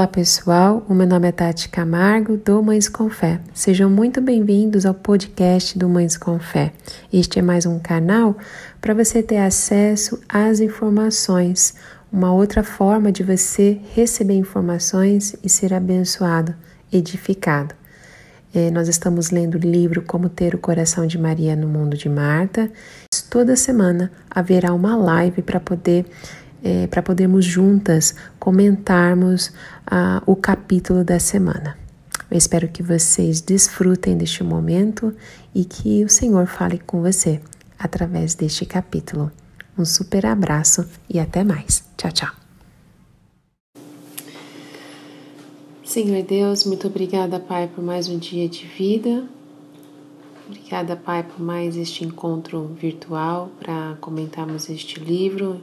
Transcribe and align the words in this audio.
Olá 0.00 0.08
pessoal, 0.08 0.82
o 0.88 0.94
meu 0.94 1.06
nome 1.06 1.28
é 1.28 1.32
Tati 1.32 1.68
Camargo 1.68 2.38
do 2.38 2.62
Mães 2.62 2.88
com 2.88 3.10
Fé. 3.10 3.38
Sejam 3.52 3.90
muito 3.90 4.18
bem-vindos 4.18 4.86
ao 4.86 4.94
podcast 4.94 5.78
do 5.78 5.90
Mães 5.90 6.16
com 6.16 6.38
Fé. 6.38 6.72
Este 7.12 7.38
é 7.38 7.42
mais 7.42 7.66
um 7.66 7.78
canal 7.78 8.34
para 8.80 8.94
você 8.94 9.22
ter 9.22 9.36
acesso 9.36 10.18
às 10.26 10.58
informações, 10.58 11.74
uma 12.10 12.32
outra 12.32 12.62
forma 12.62 13.12
de 13.12 13.22
você 13.22 13.78
receber 13.94 14.32
informações 14.32 15.36
e 15.44 15.50
ser 15.50 15.74
abençoado, 15.74 16.54
edificado. 16.90 17.74
É, 18.54 18.70
nós 18.70 18.88
estamos 18.88 19.30
lendo 19.30 19.56
o 19.56 19.58
livro 19.60 20.00
Como 20.00 20.30
Ter 20.30 20.54
o 20.54 20.58
Coração 20.58 21.06
de 21.06 21.18
Maria 21.18 21.54
no 21.54 21.68
Mundo 21.68 21.94
de 21.94 22.08
Marta. 22.08 22.72
Toda 23.28 23.54
semana 23.54 24.10
haverá 24.30 24.72
uma 24.72 24.96
live 24.96 25.42
para 25.42 25.60
poder 25.60 26.06
é, 26.62 26.86
para 26.86 27.02
podermos 27.02 27.44
juntas 27.44 28.14
comentarmos 28.38 29.52
ah, 29.86 30.22
o 30.26 30.36
capítulo 30.36 31.04
da 31.04 31.18
semana. 31.18 31.76
Eu 32.30 32.38
espero 32.38 32.68
que 32.68 32.82
vocês 32.82 33.40
desfrutem 33.40 34.16
deste 34.16 34.44
momento 34.44 35.14
e 35.54 35.64
que 35.64 36.04
o 36.04 36.08
Senhor 36.08 36.46
fale 36.46 36.78
com 36.78 37.02
você 37.02 37.40
através 37.78 38.34
deste 38.34 38.64
capítulo. 38.64 39.32
Um 39.76 39.84
super 39.84 40.26
abraço 40.26 40.86
e 41.08 41.18
até 41.18 41.42
mais. 41.42 41.82
Tchau, 41.96 42.12
tchau. 42.12 42.30
Senhor 45.82 46.22
Deus, 46.22 46.64
muito 46.64 46.86
obrigada, 46.86 47.40
Pai, 47.40 47.66
por 47.66 47.82
mais 47.82 48.08
um 48.08 48.16
dia 48.16 48.48
de 48.48 48.64
vida. 48.64 49.24
Obrigada, 50.46 50.94
Pai, 50.94 51.24
por 51.24 51.40
mais 51.40 51.76
este 51.76 52.04
encontro 52.04 52.76
virtual 52.80 53.50
para 53.58 53.96
comentarmos 54.00 54.70
este 54.70 55.00
livro 55.00 55.60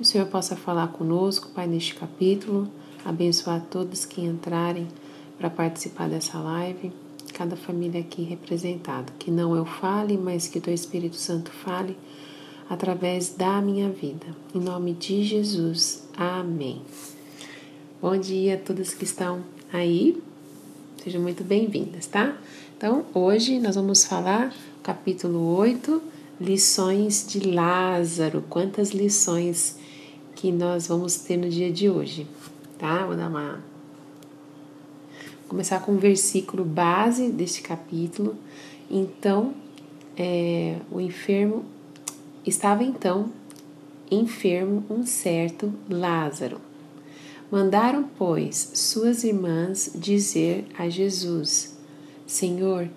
que 0.00 0.04
o 0.04 0.06
Senhor 0.06 0.28
possa 0.28 0.56
falar 0.56 0.88
conosco, 0.88 1.50
Pai, 1.54 1.66
neste 1.66 1.94
capítulo, 1.94 2.66
abençoar 3.04 3.62
todos 3.70 4.06
que 4.06 4.22
entrarem 4.22 4.88
para 5.36 5.50
participar 5.50 6.08
dessa 6.08 6.38
live, 6.38 6.90
cada 7.34 7.54
família 7.54 8.00
aqui 8.00 8.22
representada. 8.22 9.12
Que 9.18 9.30
não 9.30 9.54
eu 9.54 9.66
fale, 9.66 10.16
mas 10.16 10.48
que 10.48 10.56
o 10.56 10.60
Teu 10.62 10.72
Espírito 10.72 11.16
Santo 11.16 11.50
fale 11.50 11.98
através 12.66 13.34
da 13.34 13.60
minha 13.60 13.90
vida. 13.90 14.24
Em 14.54 14.58
nome 14.58 14.94
de 14.94 15.22
Jesus. 15.22 16.08
Amém. 16.16 16.80
Bom 18.00 18.16
dia 18.16 18.54
a 18.54 18.58
todos 18.58 18.94
que 18.94 19.04
estão 19.04 19.42
aí. 19.70 20.16
Sejam 21.04 21.20
muito 21.20 21.44
bem-vindas, 21.44 22.06
tá? 22.06 22.38
Então, 22.74 23.04
hoje 23.12 23.60
nós 23.60 23.74
vamos 23.74 24.06
falar 24.06 24.54
capítulo 24.82 25.56
8, 25.56 26.02
lições 26.40 27.26
de 27.28 27.40
Lázaro. 27.50 28.42
Quantas 28.48 28.92
lições 28.92 29.78
que 30.40 30.50
nós 30.50 30.86
vamos 30.86 31.16
ter 31.16 31.36
no 31.36 31.50
dia 31.50 31.70
de 31.70 31.90
hoje, 31.90 32.26
tá? 32.78 33.04
Vou 33.04 33.14
dar 33.14 33.28
uma. 33.28 33.62
Vou 35.40 35.48
começar 35.48 35.80
com 35.80 35.92
o 35.92 35.98
versículo 35.98 36.64
base 36.64 37.28
deste 37.28 37.60
capítulo. 37.60 38.34
Então, 38.90 39.52
é, 40.16 40.78
o 40.90 40.98
enfermo 40.98 41.62
estava 42.46 42.82
então 42.82 43.30
enfermo 44.10 44.82
um 44.88 45.04
certo 45.04 45.70
Lázaro. 45.90 46.58
Mandaram, 47.50 48.08
pois, 48.16 48.70
suas 48.72 49.24
irmãs 49.24 49.90
dizer 49.94 50.64
a 50.78 50.88
Jesus: 50.88 51.76
Senhor, 52.26 52.88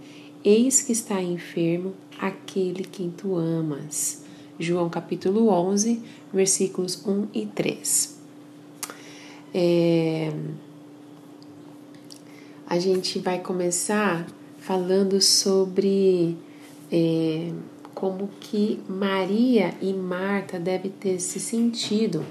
eis 0.45 0.81
que 0.81 0.93
está 0.93 1.21
enfermo 1.21 1.93
aquele 2.17 2.85
quem 2.85 3.11
tu 3.11 3.35
amas. 3.35 4.22
João 4.59 4.89
capítulo 4.89 5.49
11, 5.49 6.01
versículos 6.31 7.05
1 7.05 7.27
e 7.33 7.45
3. 7.47 8.19
É, 9.53 10.31
a 12.67 12.77
gente 12.79 13.19
vai 13.19 13.39
começar 13.39 14.27
falando 14.59 15.19
sobre 15.21 16.37
é, 16.91 17.51
como 17.93 18.29
que 18.39 18.79
Maria 18.87 19.73
e 19.81 19.91
Marta 19.91 20.59
devem 20.59 20.91
ter 20.91 21.19
se 21.19 21.39
sentido 21.39 22.25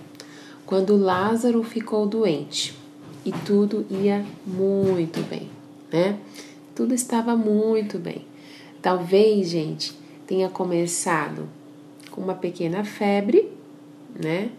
quando 0.64 0.96
Lázaro 0.96 1.62
ficou 1.62 2.06
doente 2.06 2.74
e 3.24 3.32
tudo 3.32 3.84
ia 3.90 4.24
muito 4.46 5.20
bem, 5.28 5.48
né? 5.92 6.18
Tudo 6.74 6.94
estava 6.94 7.36
muito 7.36 7.98
bem. 7.98 8.24
Talvez, 8.80 9.48
gente, 9.48 9.92
tenha 10.26 10.48
começado 10.48 11.48
com 12.12 12.20
uma 12.20 12.34
pequena 12.34 12.84
febre, 12.84 13.48
né? 14.14 14.50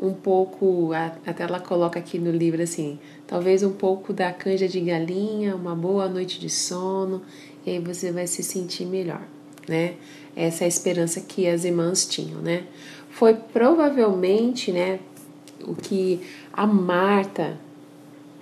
Um 0.00 0.12
pouco, 0.12 0.90
até 1.24 1.44
ela 1.44 1.60
coloca 1.60 2.00
aqui 2.00 2.18
no 2.18 2.32
livro 2.32 2.60
assim, 2.60 2.98
talvez 3.28 3.62
um 3.62 3.70
pouco 3.72 4.12
da 4.12 4.32
canja 4.32 4.66
de 4.66 4.80
galinha, 4.80 5.54
uma 5.54 5.76
boa 5.76 6.08
noite 6.08 6.40
de 6.40 6.50
sono, 6.50 7.22
e 7.64 7.70
aí 7.70 7.78
você 7.78 8.10
vai 8.10 8.26
se 8.26 8.42
sentir 8.42 8.86
melhor, 8.86 9.22
né? 9.68 9.94
Essa 10.34 10.64
é 10.64 10.66
a 10.66 10.68
esperança 10.68 11.20
que 11.20 11.46
as 11.46 11.64
irmãs 11.64 12.06
tinham, 12.06 12.40
né? 12.40 12.64
Foi 13.08 13.34
provavelmente, 13.34 14.72
né, 14.72 14.98
o 15.62 15.76
que 15.76 16.20
a 16.52 16.66
Marta 16.66 17.56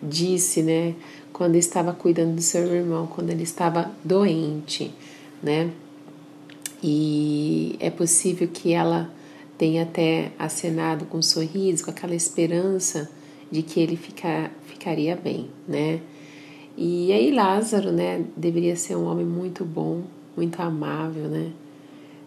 disse, 0.02 0.62
né, 0.62 0.94
quando 1.32 1.56
estava 1.56 1.92
cuidando 1.92 2.36
do 2.36 2.42
seu 2.42 2.66
irmão, 2.74 3.06
quando 3.06 3.28
ele 3.28 3.42
estava 3.42 3.90
doente, 4.02 4.94
né? 5.42 5.70
E 6.82 7.76
é 7.78 7.90
possível 7.90 8.48
que 8.48 8.72
ela 8.72 9.10
tenha 9.56 9.84
até 9.84 10.32
acenado 10.38 11.04
com 11.04 11.18
um 11.18 11.22
sorriso, 11.22 11.84
com 11.84 11.90
aquela 11.90 12.14
esperança 12.14 13.08
de 13.50 13.62
que 13.62 13.78
ele 13.78 13.96
fica, 13.96 14.50
ficaria 14.64 15.14
bem, 15.14 15.48
né? 15.68 16.00
E 16.76 17.12
aí 17.12 17.30
Lázaro, 17.30 17.92
né, 17.92 18.24
deveria 18.36 18.74
ser 18.74 18.96
um 18.96 19.04
homem 19.04 19.26
muito 19.26 19.64
bom, 19.64 20.02
muito 20.36 20.60
amável, 20.60 21.28
né? 21.28 21.52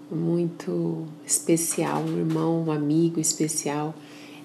Muito 0.09 1.07
especial, 1.25 2.03
um 2.03 2.17
irmão, 2.19 2.63
um 2.67 2.71
amigo 2.71 3.19
especial. 3.19 3.93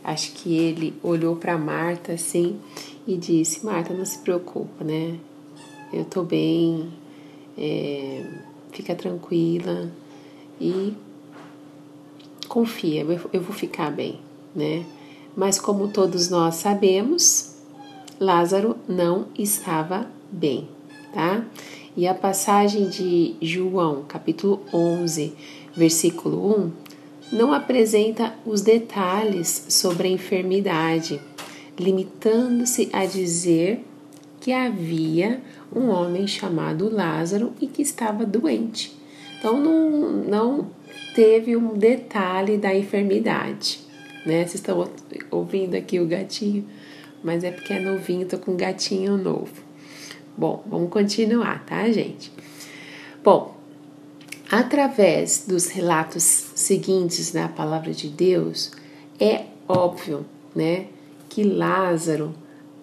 Acho 0.02 0.32
que 0.32 0.56
ele 0.56 0.94
olhou 1.02 1.36
para 1.36 1.58
Marta 1.58 2.12
assim 2.12 2.58
e 3.06 3.16
disse: 3.16 3.64
Marta, 3.64 3.92
não 3.92 4.04
se 4.06 4.18
preocupa, 4.18 4.82
né? 4.82 5.18
Eu 5.92 6.04
tô 6.06 6.22
bem, 6.22 6.90
é, 7.58 8.24
fica 8.72 8.94
tranquila, 8.94 9.90
e 10.60 10.94
confia, 12.48 13.02
eu 13.32 13.40
vou 13.40 13.54
ficar 13.54 13.90
bem, 13.90 14.18
né? 14.54 14.84
Mas 15.36 15.58
como 15.58 15.88
todos 15.88 16.28
nós 16.28 16.56
sabemos, 16.56 17.56
Lázaro 18.18 18.76
não 18.86 19.28
estava 19.38 20.06
bem, 20.30 20.68
tá? 21.14 21.44
E 21.96 22.06
a 22.06 22.14
passagem 22.14 22.88
de 22.88 23.34
João, 23.40 24.04
capítulo 24.06 24.60
11, 24.72 25.32
versículo 25.74 26.54
1, 26.58 26.72
não 27.32 27.52
apresenta 27.52 28.34
os 28.44 28.60
detalhes 28.60 29.66
sobre 29.68 30.08
a 30.08 30.10
enfermidade, 30.10 31.20
limitando-se 31.78 32.90
a 32.92 33.06
dizer 33.06 33.84
que 34.40 34.52
havia 34.52 35.40
um 35.74 35.88
homem 35.88 36.26
chamado 36.26 36.92
Lázaro 36.92 37.52
e 37.60 37.66
que 37.66 37.82
estava 37.82 38.24
doente. 38.24 38.96
Então 39.38 39.58
não, 39.58 39.90
não 40.24 40.70
teve 41.14 41.56
um 41.56 41.74
detalhe 41.74 42.56
da 42.56 42.74
enfermidade, 42.74 43.80
né? 44.26 44.46
Vocês 44.46 44.54
estão 44.54 44.88
ouvindo 45.30 45.74
aqui 45.74 45.98
o 45.98 46.06
gatinho, 46.06 46.66
mas 47.22 47.44
é 47.44 47.50
porque 47.50 47.72
é 47.72 47.80
novinho, 47.80 48.26
tô 48.26 48.38
com 48.38 48.52
um 48.52 48.56
gatinho 48.56 49.16
novo. 49.16 49.70
Bom, 50.36 50.62
vamos 50.66 50.90
continuar, 50.90 51.64
tá, 51.64 51.90
gente? 51.90 52.32
Bom, 53.22 53.54
através 54.50 55.44
dos 55.46 55.68
relatos 55.68 56.22
seguintes 56.54 57.32
da 57.32 57.48
palavra 57.48 57.92
de 57.92 58.08
Deus, 58.08 58.72
é 59.18 59.44
óbvio, 59.68 60.24
né, 60.54 60.86
que 61.28 61.44
Lázaro 61.44 62.34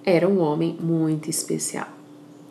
era 0.06 0.28
um 0.28 0.40
homem 0.40 0.78
muito 0.80 1.30
especial, 1.30 1.88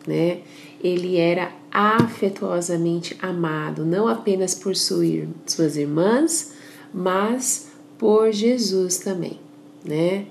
né? 0.07 0.39
Ele 0.81 1.17
era 1.17 1.51
afetuosamente 1.69 3.17
amado, 3.21 3.85
não 3.85 4.07
apenas 4.07 4.55
por 4.55 4.75
suas 4.75 5.75
irmãs, 5.75 6.53
mas 6.93 7.67
por 7.97 8.31
Jesus 8.31 8.97
também, 8.97 9.39
né? 9.83 10.25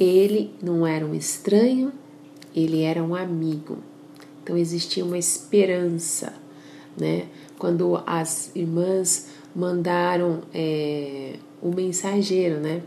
Ele 0.00 0.52
não 0.62 0.86
era 0.86 1.04
um 1.04 1.14
estranho, 1.14 1.92
ele 2.56 2.82
era 2.82 3.02
um 3.02 3.14
amigo. 3.14 3.78
Então 4.42 4.56
existia 4.56 5.04
uma 5.04 5.18
esperança, 5.18 6.32
né? 6.98 7.26
Quando 7.58 8.02
as 8.06 8.50
irmãs 8.56 9.28
mandaram 9.54 10.42
é, 10.52 11.36
o 11.60 11.70
mensageiro, 11.70 12.58
né? 12.58 12.82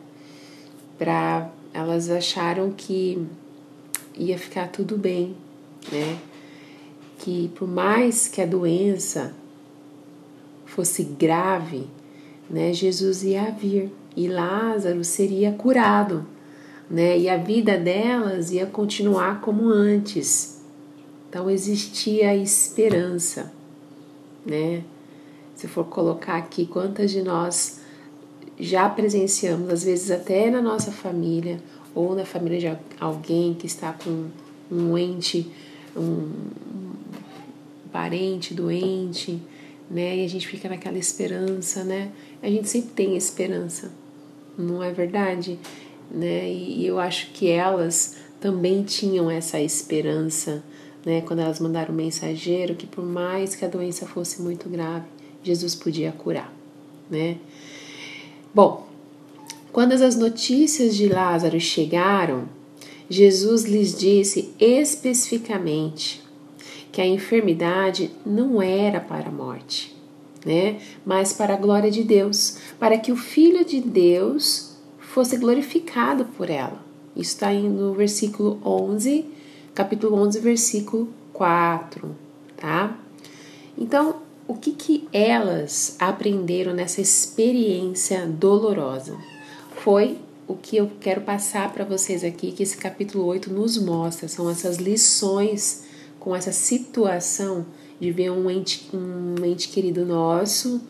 Para 0.98 1.52
elas 1.74 2.10
acharam 2.10 2.72
que 2.72 3.26
ia 4.18 4.38
ficar 4.38 4.70
tudo 4.70 4.98
bem, 4.98 5.36
né? 5.92 6.18
que 7.20 7.50
por 7.56 7.68
mais 7.68 8.28
que 8.28 8.42
a 8.42 8.46
doença 8.46 9.34
fosse 10.66 11.04
grave, 11.04 11.88
né, 12.50 12.74
Jesus 12.74 13.24
ia 13.24 13.50
vir 13.52 13.92
e 14.16 14.28
Lázaro 14.28 15.04
seria 15.04 15.52
curado, 15.52 16.26
né? 16.90 17.18
E 17.18 17.28
a 17.28 17.36
vida 17.36 17.78
delas 17.78 18.52
ia 18.52 18.66
continuar 18.66 19.42
como 19.42 19.68
antes. 19.68 20.62
Então 21.28 21.50
existia 21.50 22.36
esperança, 22.36 23.52
né? 24.46 24.84
Se 25.56 25.68
for 25.68 25.86
colocar 25.86 26.38
aqui 26.38 26.66
quantas 26.66 27.12
de 27.12 27.22
nós 27.22 27.82
já 28.58 28.88
presenciamos, 28.88 29.70
às 29.70 29.84
vezes 29.84 30.12
até 30.12 30.50
na 30.50 30.62
nossa 30.62 30.92
família 30.92 31.60
ou 31.94 32.16
na 32.16 32.24
família 32.24 32.60
de 32.60 32.78
alguém 33.00 33.54
que 33.54 33.66
está 33.66 33.92
com 33.92 34.28
um 34.72 34.98
ente, 34.98 35.52
um, 35.96 36.32
parente 37.92 38.54
doente, 38.54 39.40
né? 39.90 40.18
E 40.18 40.26
a 40.26 40.30
gente 40.30 40.48
fica 40.48 40.68
naquela 40.68 40.98
esperança, 40.98 41.84
né? 41.84 42.12
A 42.42 42.50
gente 42.50 42.68
sempre 42.68 42.92
tem 42.92 43.16
esperança, 43.16 43.92
não 44.58 44.84
é 44.84 44.92
verdade? 44.92 45.60
Né? 46.12 46.52
E, 46.52 46.82
e 46.82 46.88
eu 46.88 47.00
acho 47.00 47.32
que 47.32 47.50
elas 47.50 48.18
também 48.40 48.84
tinham 48.84 49.32
essa 49.32 49.60
esperança, 49.60 50.64
né? 51.06 51.22
Quando 51.22 51.40
elas 51.40 51.60
mandaram 51.60 51.94
o 51.94 51.98
mensageiro, 51.98 52.76
que 52.76 52.86
por 52.86 53.06
mais 53.06 53.56
que 53.56 53.64
a 53.64 53.70
doença 53.70 54.06
fosse 54.06 54.42
muito 54.42 54.68
grave, 54.70 55.06
Jesus 55.44 55.76
podia 55.76 56.12
curar, 56.12 56.54
né? 57.10 57.38
Bom, 58.54 58.88
quando 59.72 59.92
as 59.92 60.16
notícias 60.16 60.96
de 60.96 61.08
Lázaro 61.08 61.60
chegaram, 61.60 62.48
Jesus 63.10 63.64
lhes 63.64 63.98
disse 63.98 64.54
especificamente 64.60 66.24
que 66.92 67.02
a 67.02 67.06
enfermidade 67.06 68.12
não 68.26 68.62
era 68.62 69.00
para 69.00 69.28
a 69.28 69.32
morte, 69.32 69.96
né? 70.46 70.80
Mas 71.06 71.34
para 71.34 71.54
a 71.54 71.58
glória 71.58 71.92
de 71.92 72.04
Deus, 72.04 72.58
para 72.80 72.98
que 72.98 73.12
o 73.12 73.18
Filho 73.18 73.66
de 73.66 73.82
Deus 73.82 74.76
fosse 74.98 75.38
glorificado 75.38 76.26
por 76.26 76.50
ela. 76.50 76.84
Isso 77.16 77.32
está 77.32 77.52
no 77.52 77.94
versículo 77.94 78.60
11, 78.66 79.26
capítulo 79.74 80.18
11, 80.18 80.40
versículo 80.40 81.10
4, 81.34 82.16
tá? 82.58 82.98
Então, 83.78 84.18
o 84.48 84.54
que, 84.54 84.72
que 84.72 85.08
elas 85.12 85.96
aprenderam 86.00 86.74
nessa 86.74 87.02
experiência 87.02 88.26
dolorosa? 88.28 89.18
Foi 89.84 90.18
o 90.48 90.56
que 90.56 90.78
eu 90.78 90.92
quero 91.00 91.22
passar 91.22 91.72
para 91.74 91.84
vocês 91.84 92.24
aqui, 92.24 92.52
que 92.52 92.64
esse 92.64 92.78
capítulo 92.78 93.26
8 93.26 93.52
nos 93.52 93.78
mostra, 93.78 94.28
são 94.28 94.50
essas 94.50 94.78
lições 94.78 95.86
com 96.20 96.36
essa 96.36 96.52
situação 96.52 97.66
de 98.00 98.12
ver 98.12 98.30
um 98.30 98.50
ente, 98.50 98.90
um 98.94 99.44
ente 99.44 99.70
querido 99.70 100.06
nosso, 100.06 100.82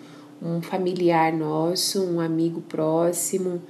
um 0.42 0.62
familiar 0.62 1.32
nosso, 1.32 2.04
um 2.04 2.20
amigo 2.20 2.62
próximo 2.62 3.62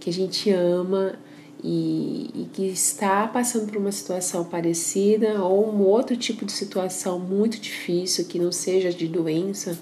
que 0.00 0.10
a 0.10 0.12
gente 0.12 0.50
ama 0.50 1.14
e, 1.62 2.30
e, 2.34 2.48
que 2.52 2.66
está 2.66 3.26
passando 3.26 3.66
por 3.66 3.78
uma 3.78 3.90
situação 3.90 4.44
parecida 4.44 5.42
ou 5.42 5.68
um 5.68 5.82
outro 5.82 6.16
tipo 6.16 6.44
de 6.44 6.52
situação 6.52 7.18
muito 7.18 7.58
difícil, 7.60 8.24
que 8.24 8.38
não 8.38 8.52
seja 8.52 8.90
de 8.90 9.08
doença, 9.08 9.78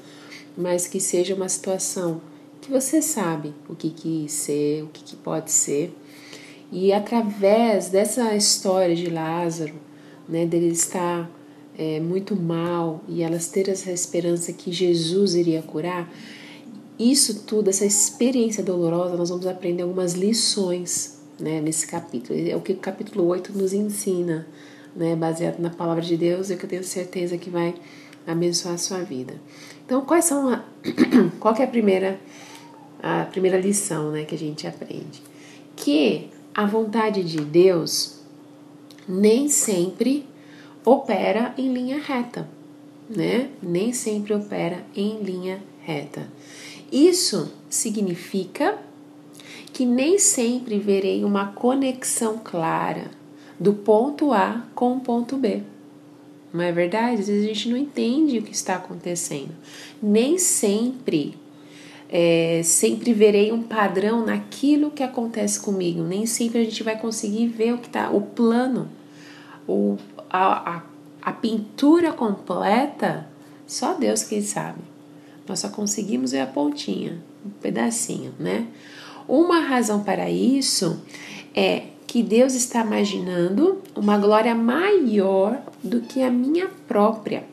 mas 0.56 0.86
que 0.86 0.98
seja 1.00 1.34
uma 1.34 1.48
situação 1.48 2.20
que 2.66 2.72
você 2.72 3.00
sabe 3.00 3.54
o 3.68 3.76
que, 3.76 3.90
que 3.90 4.28
ser, 4.28 4.82
o 4.82 4.88
que, 4.88 5.04
que 5.04 5.16
pode 5.16 5.52
ser. 5.52 5.96
E 6.72 6.92
através 6.92 7.88
dessa 7.88 8.34
história 8.34 8.94
de 8.96 9.08
Lázaro, 9.08 9.74
né, 10.28 10.44
dele 10.44 10.72
estar 10.72 11.30
é, 11.78 12.00
muito 12.00 12.34
mal 12.34 13.04
e 13.06 13.22
elas 13.22 13.46
ter 13.46 13.68
essa 13.68 13.92
esperança 13.92 14.52
que 14.52 14.72
Jesus 14.72 15.36
iria 15.36 15.62
curar, 15.62 16.12
isso 16.98 17.44
tudo, 17.44 17.70
essa 17.70 17.84
experiência 17.84 18.64
dolorosa, 18.64 19.16
nós 19.16 19.28
vamos 19.28 19.46
aprender 19.46 19.82
algumas 19.82 20.14
lições 20.14 21.20
né, 21.38 21.60
nesse 21.60 21.86
capítulo. 21.86 22.36
É 22.36 22.56
o 22.56 22.60
que 22.60 22.72
o 22.72 22.78
capítulo 22.78 23.26
8 23.26 23.56
nos 23.56 23.72
ensina, 23.72 24.44
né, 24.96 25.14
baseado 25.14 25.60
na 25.60 25.70
palavra 25.70 26.02
de 26.02 26.16
Deus, 26.16 26.50
e 26.50 26.56
que 26.56 26.64
eu 26.64 26.68
tenho 26.68 26.82
certeza 26.82 27.38
que 27.38 27.48
vai 27.48 27.74
abençoar 28.26 28.74
a 28.74 28.78
sua 28.78 29.04
vida. 29.04 29.34
Então, 29.84 30.00
quais 30.04 30.24
são 30.24 30.48
a, 30.48 30.64
qual 31.38 31.54
é 31.54 31.62
a 31.62 31.68
primeira 31.68 32.18
a 33.02 33.24
primeira 33.24 33.58
lição, 33.58 34.10
né, 34.10 34.24
que 34.24 34.34
a 34.34 34.38
gente 34.38 34.66
aprende? 34.66 35.22
Que 35.74 36.30
a 36.54 36.64
vontade 36.64 37.22
de 37.22 37.38
Deus 37.38 38.20
nem 39.08 39.48
sempre 39.48 40.26
opera 40.84 41.54
em 41.58 41.72
linha 41.72 42.00
reta, 42.00 42.48
né? 43.08 43.50
Nem 43.62 43.92
sempre 43.92 44.32
opera 44.34 44.84
em 44.94 45.18
linha 45.22 45.62
reta. 45.82 46.26
Isso 46.90 47.52
significa 47.68 48.78
que 49.72 49.84
nem 49.84 50.18
sempre 50.18 50.78
verei 50.78 51.24
uma 51.24 51.48
conexão 51.48 52.38
clara 52.42 53.10
do 53.58 53.74
ponto 53.74 54.32
A 54.32 54.64
com 54.74 54.96
o 54.96 55.00
ponto 55.00 55.36
B. 55.36 55.62
Não 56.52 56.62
é 56.62 56.72
verdade? 56.72 57.20
Às 57.20 57.28
vezes 57.28 57.44
a 57.44 57.48
gente 57.48 57.68
não 57.68 57.76
entende 57.76 58.38
o 58.38 58.42
que 58.42 58.52
está 58.52 58.76
acontecendo. 58.76 59.50
Nem 60.02 60.38
sempre 60.38 61.36
é, 62.08 62.60
sempre 62.64 63.12
verei 63.12 63.52
um 63.52 63.62
padrão 63.62 64.24
naquilo 64.24 64.90
que 64.90 65.02
acontece 65.02 65.60
comigo. 65.60 66.02
Nem 66.02 66.26
sempre 66.26 66.60
a 66.60 66.64
gente 66.64 66.82
vai 66.82 66.98
conseguir 66.98 67.48
ver 67.48 67.74
o 67.74 67.78
que 67.78 67.88
está, 67.88 68.10
o 68.10 68.20
plano, 68.20 68.88
o, 69.66 69.96
a, 70.30 70.76
a, 70.76 70.82
a 71.22 71.32
pintura 71.32 72.12
completa, 72.12 73.26
só 73.66 73.94
Deus 73.94 74.22
que 74.22 74.40
sabe. 74.40 74.80
Nós 75.48 75.60
só 75.60 75.68
conseguimos 75.68 76.32
ver 76.32 76.40
a 76.40 76.46
pontinha, 76.46 77.20
um 77.44 77.50
pedacinho, 77.50 78.32
né? 78.38 78.66
Uma 79.28 79.60
razão 79.60 80.02
para 80.02 80.30
isso 80.30 81.02
é 81.54 81.84
que 82.06 82.22
Deus 82.22 82.54
está 82.54 82.82
imaginando 82.82 83.82
uma 83.94 84.16
glória 84.16 84.54
maior 84.54 85.60
do 85.82 86.00
que 86.00 86.22
a 86.22 86.30
minha 86.30 86.68
própria, 86.86 87.44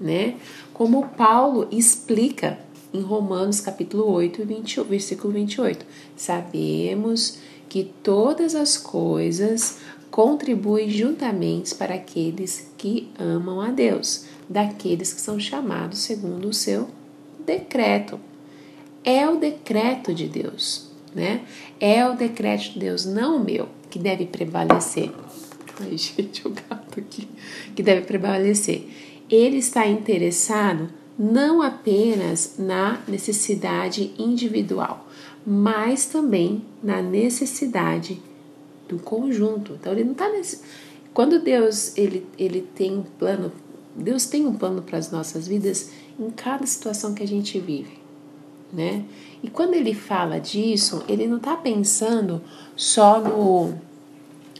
né? 0.00 0.36
Como 0.72 1.08
Paulo 1.08 1.66
explica 1.70 2.58
em 2.92 3.00
Romanos 3.00 3.60
capítulo 3.60 4.10
8, 4.10 4.44
20, 4.44 4.80
versículo 4.84 5.32
28. 5.32 5.84
Sabemos 6.16 7.38
que 7.68 7.84
todas 8.02 8.54
as 8.54 8.76
coisas 8.76 9.78
contribuem 10.10 10.88
juntamente 10.88 11.74
para 11.74 11.94
aqueles 11.94 12.70
que 12.78 13.08
amam 13.18 13.60
a 13.60 13.70
Deus, 13.70 14.24
daqueles 14.48 15.12
que 15.12 15.20
são 15.20 15.38
chamados 15.38 15.98
segundo 15.98 16.48
o 16.48 16.54
seu 16.54 16.88
decreto. 17.44 18.18
É 19.04 19.28
o 19.28 19.36
decreto 19.36 20.14
de 20.14 20.26
Deus, 20.26 20.90
né? 21.14 21.42
É 21.78 22.08
o 22.08 22.16
decreto 22.16 22.72
de 22.72 22.78
Deus, 22.80 23.04
não 23.04 23.36
o 23.36 23.44
meu, 23.44 23.68
que 23.90 23.98
deve 23.98 24.26
prevalecer. 24.26 25.12
Ai, 25.80 25.96
gente, 25.96 26.46
o 26.46 26.50
gato 26.50 27.00
aqui. 27.00 27.28
Que 27.74 27.82
deve 27.82 28.02
prevalecer. 28.02 28.88
Ele 29.28 29.58
está 29.58 29.86
interessado 29.86 30.88
não 31.18 31.62
apenas 31.62 32.54
na 32.58 33.00
necessidade 33.08 34.12
individual, 34.18 35.06
mas 35.46 36.06
também 36.06 36.62
na 36.82 37.00
necessidade 37.00 38.20
do 38.88 38.98
conjunto. 38.98 39.72
Então 39.74 39.92
ele 39.92 40.04
não 40.04 40.12
está 40.12 40.28
nesse. 40.28 40.60
Quando 41.14 41.40
Deus 41.40 41.96
ele, 41.96 42.26
ele 42.38 42.60
tem 42.60 42.98
um 42.98 43.02
plano, 43.02 43.50
Deus 43.94 44.26
tem 44.26 44.46
um 44.46 44.54
plano 44.54 44.82
para 44.82 44.98
as 44.98 45.10
nossas 45.10 45.48
vidas 45.48 45.90
em 46.18 46.30
cada 46.30 46.66
situação 46.66 47.14
que 47.14 47.22
a 47.22 47.28
gente 47.28 47.58
vive, 47.58 47.98
né? 48.72 49.04
E 49.42 49.48
quando 49.48 49.74
ele 49.74 49.94
fala 49.94 50.38
disso, 50.38 51.02
ele 51.08 51.26
não 51.26 51.36
está 51.38 51.56
pensando 51.56 52.42
só 52.74 53.20
no 53.20 53.74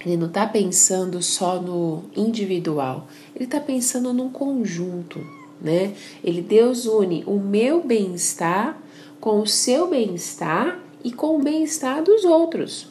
ele 0.05 0.17
não 0.17 0.29
está 0.29 0.47
pensando 0.47 1.21
só 1.21 1.61
no 1.61 2.05
individual, 2.15 3.09
ele 3.35 3.45
está 3.45 3.59
pensando 3.59 4.13
num 4.13 4.31
conjunto, 4.31 5.19
né? 5.61 5.95
Ele 6.23 6.43
Deus 6.43 6.87
une 6.87 7.25
o 7.27 7.39
meu 7.39 7.83
bem-estar 7.83 8.81
com 9.21 9.41
o 9.41 9.47
seu 9.47 9.89
bem-estar 9.89 10.81
e 11.03 11.13
com 11.13 11.39
o 11.39 11.43
bem-estar 11.43 12.03
dos 12.03 12.25
outros. 12.25 12.89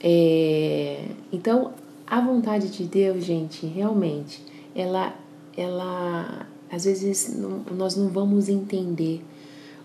É, 0.00 1.04
então, 1.32 1.72
a 2.06 2.20
vontade 2.20 2.68
de 2.68 2.84
Deus, 2.84 3.24
gente, 3.24 3.66
realmente, 3.66 4.42
ela, 4.74 5.14
ela, 5.56 6.46
às 6.70 6.84
vezes 6.84 7.34
não, 7.36 7.64
nós 7.76 7.96
não 7.96 8.08
vamos 8.08 8.48
entender 8.48 9.22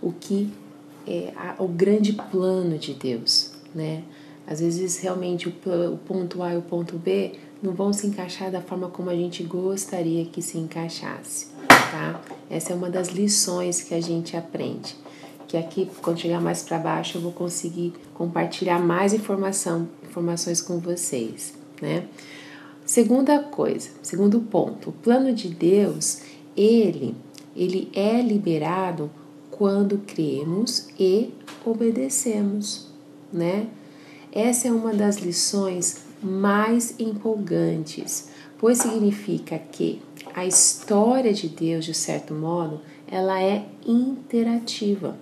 o 0.01 0.11
que 0.11 0.51
é 1.07 1.33
a, 1.35 1.55
o 1.61 1.67
grande 1.67 2.13
plano 2.13 2.77
de 2.77 2.93
Deus, 2.93 3.51
né? 3.73 4.03
Às 4.45 4.59
vezes 4.59 4.97
realmente 4.99 5.47
o, 5.47 5.53
o 5.93 5.97
ponto 5.97 6.43
A 6.43 6.53
e 6.53 6.57
o 6.57 6.61
ponto 6.61 6.97
B 6.97 7.33
não 7.61 7.73
vão 7.73 7.93
se 7.93 8.05
encaixar 8.07 8.51
da 8.51 8.61
forma 8.61 8.89
como 8.89 9.09
a 9.09 9.15
gente 9.15 9.41
gostaria 9.43 10.25
que 10.25 10.41
se 10.41 10.57
encaixasse, 10.57 11.47
tá? 11.93 12.19
Essa 12.49 12.73
é 12.73 12.75
uma 12.75 12.89
das 12.89 13.09
lições 13.09 13.83
que 13.83 13.93
a 13.93 14.01
gente 14.01 14.35
aprende. 14.35 14.95
Que 15.47 15.55
aqui, 15.55 15.87
quando 16.01 16.19
chegar 16.19 16.41
mais 16.41 16.63
para 16.63 16.79
baixo, 16.79 17.19
eu 17.19 17.21
vou 17.21 17.31
conseguir 17.31 17.93
compartilhar 18.15 18.79
mais 18.79 19.13
informação, 19.13 19.87
informações 20.03 20.59
com 20.59 20.79
vocês, 20.79 21.53
né? 21.79 22.07
Segunda 22.83 23.39
coisa, 23.39 23.91
segundo 24.01 24.39
ponto, 24.41 24.89
o 24.89 24.93
plano 24.93 25.31
de 25.33 25.47
Deus, 25.49 26.21
ele, 26.57 27.15
ele 27.55 27.89
é 27.93 28.19
liberado 28.21 29.09
quando 29.51 29.99
cremos 29.99 30.87
e 30.99 31.31
obedecemos, 31.63 32.87
né? 33.31 33.67
Essa 34.31 34.67
é 34.67 34.71
uma 34.71 34.93
das 34.93 35.17
lições 35.17 35.97
mais 36.21 36.95
empolgantes, 36.99 38.29
pois 38.57 38.79
significa 38.79 39.59
que 39.59 40.01
a 40.33 40.45
história 40.45 41.33
de 41.33 41.47
Deus, 41.47 41.85
de 41.85 41.93
certo 41.93 42.33
modo, 42.33 42.81
ela 43.07 43.41
é 43.41 43.65
interativa, 43.85 45.15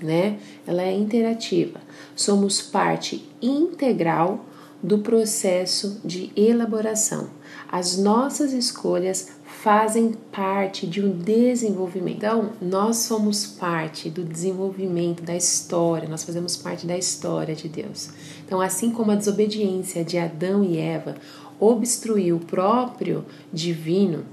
né? 0.00 0.38
Ela 0.66 0.82
é 0.82 0.92
interativa. 0.92 1.80
Somos 2.16 2.60
parte 2.60 3.28
integral 3.40 4.44
do 4.82 4.98
processo 4.98 6.00
de 6.04 6.30
elaboração. 6.36 7.30
As 7.70 7.98
nossas 7.98 8.52
escolhas 8.52 9.28
fazem 9.44 10.12
parte 10.30 10.86
de 10.86 11.04
um 11.04 11.10
desenvolvimento. 11.10 12.18
Então, 12.18 12.50
nós 12.62 12.98
somos 12.98 13.44
parte 13.44 14.08
do 14.08 14.24
desenvolvimento 14.24 15.22
da 15.22 15.34
história, 15.34 16.08
nós 16.08 16.22
fazemos 16.22 16.56
parte 16.56 16.86
da 16.86 16.96
história 16.96 17.56
de 17.56 17.68
Deus. 17.68 18.10
Então, 18.46 18.60
assim 18.60 18.90
como 18.90 19.10
a 19.10 19.16
desobediência 19.16 20.04
de 20.04 20.16
Adão 20.16 20.62
e 20.62 20.78
Eva 20.78 21.16
obstruiu 21.58 22.36
o 22.36 22.44
próprio 22.44 23.24
divino, 23.52 24.24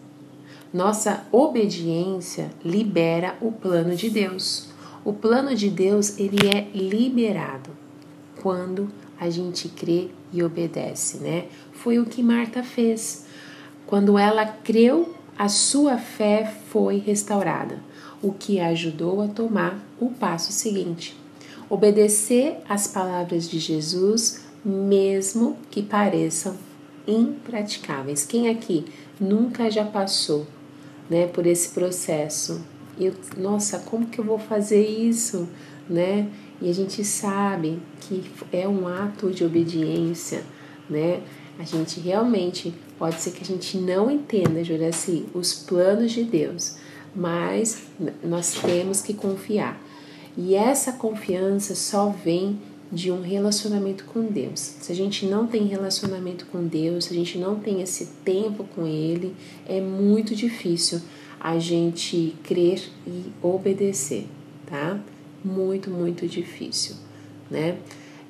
nossa 0.75 1.23
obediência 1.31 2.51
libera 2.61 3.37
o 3.39 3.49
plano 3.49 3.95
de 3.95 4.09
Deus. 4.09 4.67
O 5.05 5.13
plano 5.13 5.55
de 5.55 5.69
Deus, 5.69 6.19
ele 6.19 6.49
é 6.53 6.67
liberado 6.77 7.69
quando 8.41 8.89
a 9.17 9.29
gente 9.29 9.69
crê 9.69 10.09
e 10.33 10.43
obedece, 10.43 11.19
né? 11.19 11.45
Foi 11.71 11.97
o 11.97 12.05
que 12.05 12.21
Marta 12.21 12.61
fez. 12.61 13.25
Quando 13.87 14.19
ela 14.19 14.45
creu, 14.45 15.15
a 15.37 15.47
sua 15.47 15.97
fé 15.97 16.53
foi 16.67 16.97
restaurada, 16.97 17.79
o 18.21 18.33
que 18.33 18.59
ajudou 18.59 19.21
a 19.21 19.29
tomar 19.29 19.79
o 19.97 20.09
passo 20.09 20.51
seguinte: 20.51 21.15
obedecer 21.69 22.57
às 22.67 22.85
palavras 22.85 23.49
de 23.49 23.59
Jesus, 23.59 24.41
mesmo 24.65 25.55
que 25.71 25.81
pareçam 25.81 26.57
impraticáveis. 27.07 28.25
Quem 28.25 28.49
aqui 28.49 28.83
nunca 29.17 29.71
já 29.71 29.85
passou, 29.85 30.45
né, 31.09 31.27
por 31.27 31.45
esse 31.45 31.69
processo? 31.69 32.61
Eu, 32.99 33.13
nossa, 33.37 33.79
como 33.79 34.07
que 34.07 34.19
eu 34.19 34.25
vou 34.25 34.39
fazer 34.39 34.85
isso, 34.85 35.47
né? 35.89 36.29
E 36.61 36.69
a 36.69 36.73
gente 36.73 37.03
sabe 37.03 37.79
que 38.01 38.23
é 38.51 38.67
um 38.67 38.87
ato 38.87 39.29
de 39.31 39.43
obediência, 39.43 40.43
né? 40.89 41.21
A 41.59 41.63
gente 41.63 41.99
realmente 41.99 42.73
pode 42.97 43.19
ser 43.21 43.31
que 43.31 43.43
a 43.43 43.45
gente 43.45 43.77
não 43.77 44.09
entenda, 44.09 44.63
Juraci, 44.63 45.25
os 45.33 45.53
planos 45.53 46.11
de 46.11 46.23
Deus, 46.23 46.77
mas 47.15 47.83
nós 48.23 48.53
temos 48.53 49.01
que 49.01 49.13
confiar. 49.13 49.81
E 50.37 50.55
essa 50.55 50.93
confiança 50.93 51.75
só 51.75 52.09
vem 52.09 52.59
de 52.95 53.11
um 53.11 53.21
relacionamento 53.21 54.05
com 54.05 54.23
Deus. 54.25 54.59
Se 54.59 54.91
a 54.91 54.95
gente 54.95 55.27
não 55.27 55.45
tem 55.45 55.67
relacionamento 55.67 56.47
com 56.47 56.65
Deus, 56.65 57.05
se 57.05 57.13
a 57.13 57.15
gente 57.15 57.37
não 57.37 57.59
tem 57.59 57.81
esse 57.81 58.07
tempo 58.23 58.63
com 58.73 58.87
Ele, 58.87 59.35
é 59.67 59.79
muito 59.79 60.33
difícil 60.33 61.01
a 61.39 61.59
gente 61.59 62.33
crer 62.41 62.81
e 63.05 63.25
obedecer, 63.43 64.25
tá? 64.65 64.99
muito, 65.45 65.91
muito 65.91 66.27
difícil, 66.27 66.95
né? 67.49 67.77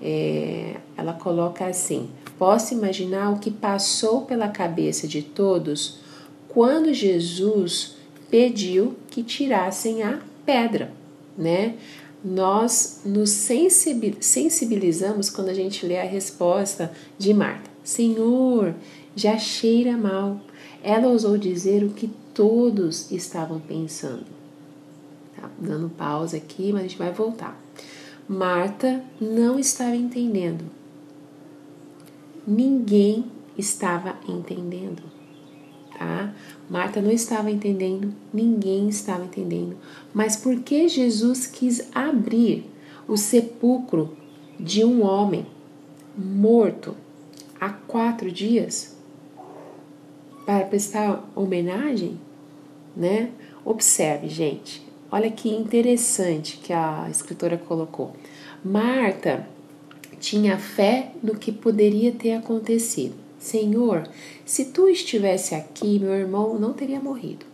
É, 0.01 0.75
ela 0.97 1.13
coloca 1.13 1.65
assim: 1.65 2.09
posso 2.37 2.73
imaginar 2.73 3.31
o 3.31 3.39
que 3.39 3.49
passou 3.49 4.25
pela 4.25 4.49
cabeça 4.49 5.07
de 5.07 5.21
todos 5.21 5.99
quando 6.49 6.93
Jesus 6.93 7.95
pediu 8.29 8.95
que 9.09 9.23
tirassem 9.23 10.03
a 10.03 10.19
pedra, 10.45 10.91
né? 11.37 11.75
Nós 12.25 13.01
nos 13.05 13.29
sensibilizamos 13.29 15.29
quando 15.29 15.49
a 15.49 15.53
gente 15.53 15.85
lê 15.85 15.99
a 15.99 16.03
resposta 16.03 16.91
de 17.19 17.33
Marta: 17.33 17.69
Senhor, 17.83 18.73
já 19.15 19.37
cheira 19.37 19.95
mal. 19.95 20.41
Ela 20.81 21.07
ousou 21.07 21.37
dizer 21.37 21.83
o 21.83 21.91
que 21.91 22.09
todos 22.33 23.11
estavam 23.11 23.59
pensando 23.59 24.35
dando 25.57 25.89
pausa 25.89 26.37
aqui, 26.37 26.71
mas 26.71 26.81
a 26.81 26.83
gente 26.83 26.97
vai 26.97 27.11
voltar. 27.11 27.59
Marta 28.27 29.03
não 29.19 29.59
estava 29.59 29.95
entendendo. 29.95 30.65
Ninguém 32.45 33.25
estava 33.57 34.15
entendendo, 34.27 35.03
tá? 35.97 36.33
Marta 36.69 37.01
não 37.01 37.11
estava 37.11 37.49
entendendo, 37.49 38.13
ninguém 38.33 38.87
estava 38.89 39.25
entendendo. 39.25 39.77
Mas 40.13 40.35
por 40.35 40.59
que 40.59 40.87
Jesus 40.87 41.47
quis 41.47 41.89
abrir 41.93 42.69
o 43.07 43.17
sepulcro 43.17 44.15
de 44.59 44.83
um 44.83 45.03
homem 45.03 45.45
morto 46.17 46.95
há 47.59 47.69
quatro 47.69 48.31
dias 48.31 48.95
para 50.45 50.65
prestar 50.65 51.27
homenagem, 51.35 52.19
né? 52.95 53.31
Observe, 53.65 54.29
gente, 54.29 54.85
Olha 55.11 55.31
que 55.31 55.49
interessante 55.49 56.57
que 56.57 56.73
a 56.73 57.07
escritora 57.09 57.57
colocou. 57.57 58.13
Marta 58.61 59.47
tinha 60.19 60.57
fé 60.57 61.11
no 61.23 61.35
que 61.35 61.53
poderia 61.53 62.11
ter 62.11 62.33
acontecido. 62.33 63.15
Senhor, 63.45 64.09
se 64.43 64.65
tu 64.65 64.89
estivesse 64.89 65.53
aqui, 65.53 65.99
meu 65.99 66.15
irmão 66.15 66.57
não 66.57 66.73
teria 66.73 66.99
morrido. 66.99 67.45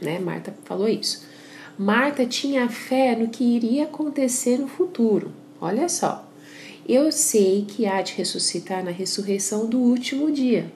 Né? 0.00 0.20
Marta 0.20 0.54
falou 0.64 0.88
isso. 0.88 1.24
Marta 1.76 2.24
tinha 2.24 2.68
fé 2.68 3.16
no 3.16 3.26
que 3.28 3.42
iria 3.42 3.82
acontecer 3.82 4.58
no 4.58 4.68
futuro. 4.68 5.32
Olha 5.60 5.88
só. 5.88 6.24
Eu 6.88 7.10
sei 7.10 7.64
que 7.66 7.84
há 7.84 8.00
de 8.00 8.12
ressuscitar 8.14 8.84
na 8.84 8.92
ressurreição 8.92 9.66
do 9.66 9.80
último 9.80 10.30
dia. 10.30 10.70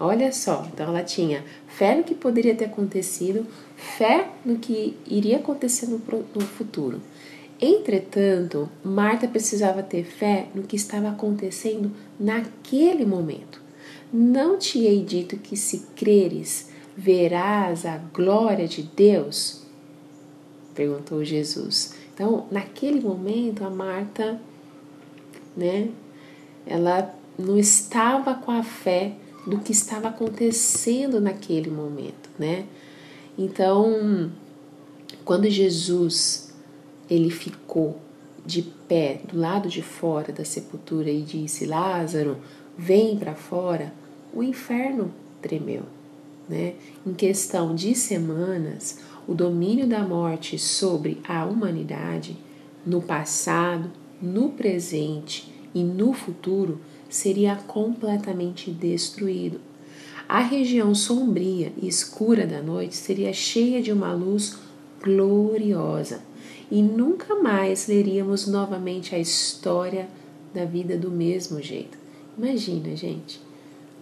Olha 0.00 0.32
só, 0.32 0.66
então 0.72 0.88
ela 0.88 1.04
tinha 1.04 1.44
fé 1.68 1.94
no 1.94 2.02
que 2.02 2.16
poderia 2.16 2.54
ter 2.54 2.64
acontecido, 2.64 3.46
fé 3.76 4.28
no 4.44 4.58
que 4.58 4.96
iria 5.06 5.36
acontecer 5.36 5.86
no, 5.86 6.02
no 6.34 6.40
futuro. 6.40 7.00
Entretanto, 7.60 8.68
Marta 8.84 9.26
precisava 9.26 9.82
ter 9.82 10.04
fé 10.04 10.48
no 10.54 10.62
que 10.62 10.76
estava 10.76 11.08
acontecendo 11.08 11.90
naquele 12.20 13.06
momento. 13.06 13.62
Não 14.12 14.58
te 14.58 14.80
hei 14.80 15.02
dito 15.02 15.38
que 15.38 15.56
se 15.56 15.86
creres, 15.96 16.68
verás 16.96 17.86
a 17.86 17.96
glória 17.96 18.68
de 18.68 18.82
Deus? 18.82 19.62
Perguntou 20.74 21.24
Jesus. 21.24 21.94
Então, 22.14 22.46
naquele 22.50 23.00
momento, 23.00 23.64
a 23.64 23.70
Marta, 23.70 24.40
né, 25.56 25.88
ela 26.66 27.14
não 27.38 27.58
estava 27.58 28.34
com 28.34 28.50
a 28.50 28.62
fé 28.62 29.14
do 29.46 29.58
que 29.58 29.72
estava 29.72 30.08
acontecendo 30.08 31.20
naquele 31.20 31.70
momento, 31.70 32.28
né? 32.38 32.66
Então, 33.38 34.30
quando 35.24 35.48
Jesus 35.48 36.45
ele 37.08 37.30
ficou 37.30 37.98
de 38.44 38.62
pé 38.62 39.20
do 39.30 39.38
lado 39.38 39.68
de 39.68 39.82
fora 39.82 40.32
da 40.32 40.44
sepultura 40.44 41.10
e 41.10 41.22
disse: 41.22 41.66
Lázaro, 41.66 42.38
vem 42.76 43.16
para 43.16 43.34
fora, 43.34 43.92
o 44.32 44.42
inferno 44.42 45.12
tremeu. 45.42 45.82
Né? 46.48 46.74
Em 47.04 47.12
questão 47.12 47.74
de 47.74 47.94
semanas, 47.94 49.00
o 49.26 49.34
domínio 49.34 49.86
da 49.86 50.00
morte 50.00 50.58
sobre 50.58 51.20
a 51.26 51.44
humanidade, 51.44 52.36
no 52.84 53.02
passado, 53.02 53.90
no 54.22 54.50
presente 54.50 55.52
e 55.74 55.82
no 55.82 56.12
futuro, 56.12 56.80
seria 57.08 57.56
completamente 57.56 58.70
destruído. 58.70 59.60
A 60.28 60.40
região 60.40 60.94
sombria 60.94 61.72
e 61.80 61.88
escura 61.88 62.46
da 62.46 62.60
noite 62.60 62.96
seria 62.96 63.32
cheia 63.32 63.82
de 63.82 63.92
uma 63.92 64.12
luz 64.12 64.56
gloriosa 65.02 66.20
e 66.70 66.82
nunca 66.82 67.36
mais 67.36 67.86
leríamos 67.86 68.46
novamente 68.46 69.14
a 69.14 69.18
história 69.18 70.08
da 70.52 70.64
vida 70.64 70.96
do 70.96 71.10
mesmo 71.10 71.60
jeito. 71.60 71.98
Imagina, 72.36 72.94
gente, 72.96 73.40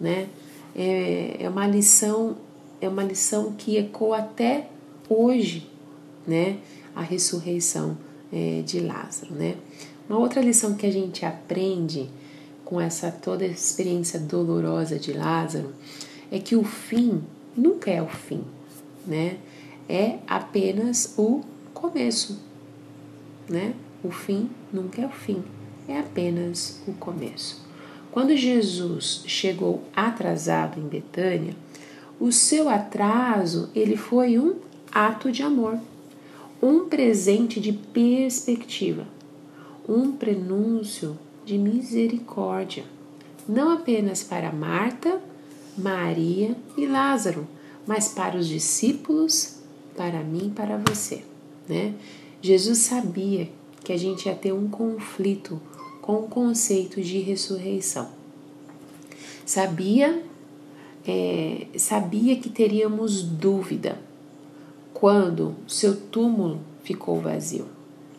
né? 0.01 0.29
É, 0.75 1.37
é 1.41 1.49
uma 1.49 1.67
lição, 1.67 2.37
é 2.81 2.89
uma 2.89 3.05
lição 3.05 3.53
que 3.53 3.77
ecoa 3.77 4.19
até 4.19 4.69
hoje, 5.09 5.71
né? 6.27 6.59
A 6.95 7.03
ressurreição 7.03 7.97
é, 8.33 8.63
de 8.63 8.81
Lázaro, 8.81 9.35
né? 9.35 9.57
Uma 10.09 10.19
outra 10.19 10.41
lição 10.41 10.75
que 10.75 10.87
a 10.87 10.93
gente 10.93 11.25
aprende 11.25 12.09
com 12.65 12.81
essa 12.81 13.11
toda 13.11 13.45
experiência 13.45 14.19
dolorosa 14.19 14.99
de 14.99 15.13
Lázaro 15.13 15.73
é 16.31 16.39
que 16.39 16.57
o 16.57 16.65
fim 16.65 17.23
nunca 17.57 17.91
é 17.91 18.03
o 18.03 18.09
fim, 18.09 18.43
né? 19.07 19.39
É 19.89 20.19
apenas 20.27 21.15
o 21.17 21.43
começo, 21.73 22.41
né? 23.49 23.75
O 24.03 24.11
fim 24.11 24.51
nunca 24.73 25.03
é 25.03 25.07
o 25.07 25.11
fim, 25.11 25.43
é 25.89 25.99
apenas 25.99 26.83
o 26.87 26.93
começo. 26.93 27.65
Quando 28.11 28.37
Jesus 28.37 29.25
chegou 29.27 29.83
atrasado 29.95 30.79
em 30.79 30.87
Betânia, 30.87 31.55
o 32.21 32.31
seu 32.31 32.69
atraso 32.69 33.71
ele 33.75 33.97
foi 33.97 34.39
um 34.39 34.57
ato 34.93 35.33
de 35.33 35.43
amor, 35.43 35.79
um 36.63 36.89
presente 36.89 37.61
de 37.61 37.73
perspectiva, 37.73 39.07
um 39.89 40.13
prenúncio 40.13 41.19
de 41.45 41.59
misericórdia, 41.59 42.85
não 43.49 43.73
apenas 43.73 44.23
para 44.23 44.53
Marta, 44.53 45.21
Maria 45.77 46.57
e 46.77 46.87
Lázaro, 46.87 47.47
mas 47.87 48.09
para 48.09 48.39
os 48.39 48.47
discípulos, 48.47 49.59
para 49.97 50.21
mim 50.21 50.53
para 50.55 50.79
você, 50.79 51.25
né? 51.69 51.95
Jesus 52.45 52.81
sabia 52.81 53.49
que 53.83 53.91
a 53.91 53.97
gente 53.97 54.27
ia 54.27 54.35
ter 54.35 54.53
um 54.53 54.69
conflito 54.69 55.59
com 56.03 56.17
o 56.17 56.29
conceito 56.29 57.01
de 57.01 57.19
ressurreição. 57.19 58.11
Sabia, 59.47 60.23
é, 61.09 61.69
sabia 61.79 62.37
que 62.37 62.51
teríamos 62.51 63.23
dúvida 63.23 63.99
quando 64.93 65.57
seu 65.67 65.97
túmulo 65.97 66.61
ficou 66.83 67.19
vazio. 67.19 67.67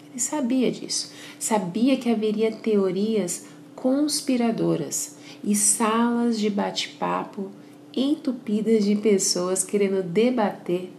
Ele 0.10 0.20
sabia 0.20 0.72
disso. 0.72 1.12
Sabia 1.38 1.96
que 1.96 2.10
haveria 2.10 2.52
teorias 2.52 3.46
conspiradoras 3.76 5.18
e 5.44 5.56
salas 5.56 6.40
de 6.40 6.50
bate-papo 6.50 7.52
entupidas 7.96 8.86
de 8.86 8.96
pessoas 8.96 9.64
querendo 9.64 10.02
debater 10.02 10.92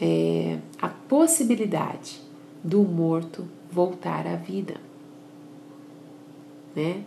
é, 0.00 0.58
a 0.80 0.88
possibilidade 0.88 2.20
do 2.62 2.82
morto 2.82 3.46
voltar 3.70 4.26
à 4.26 4.36
vida. 4.36 4.74
Né? 6.74 7.02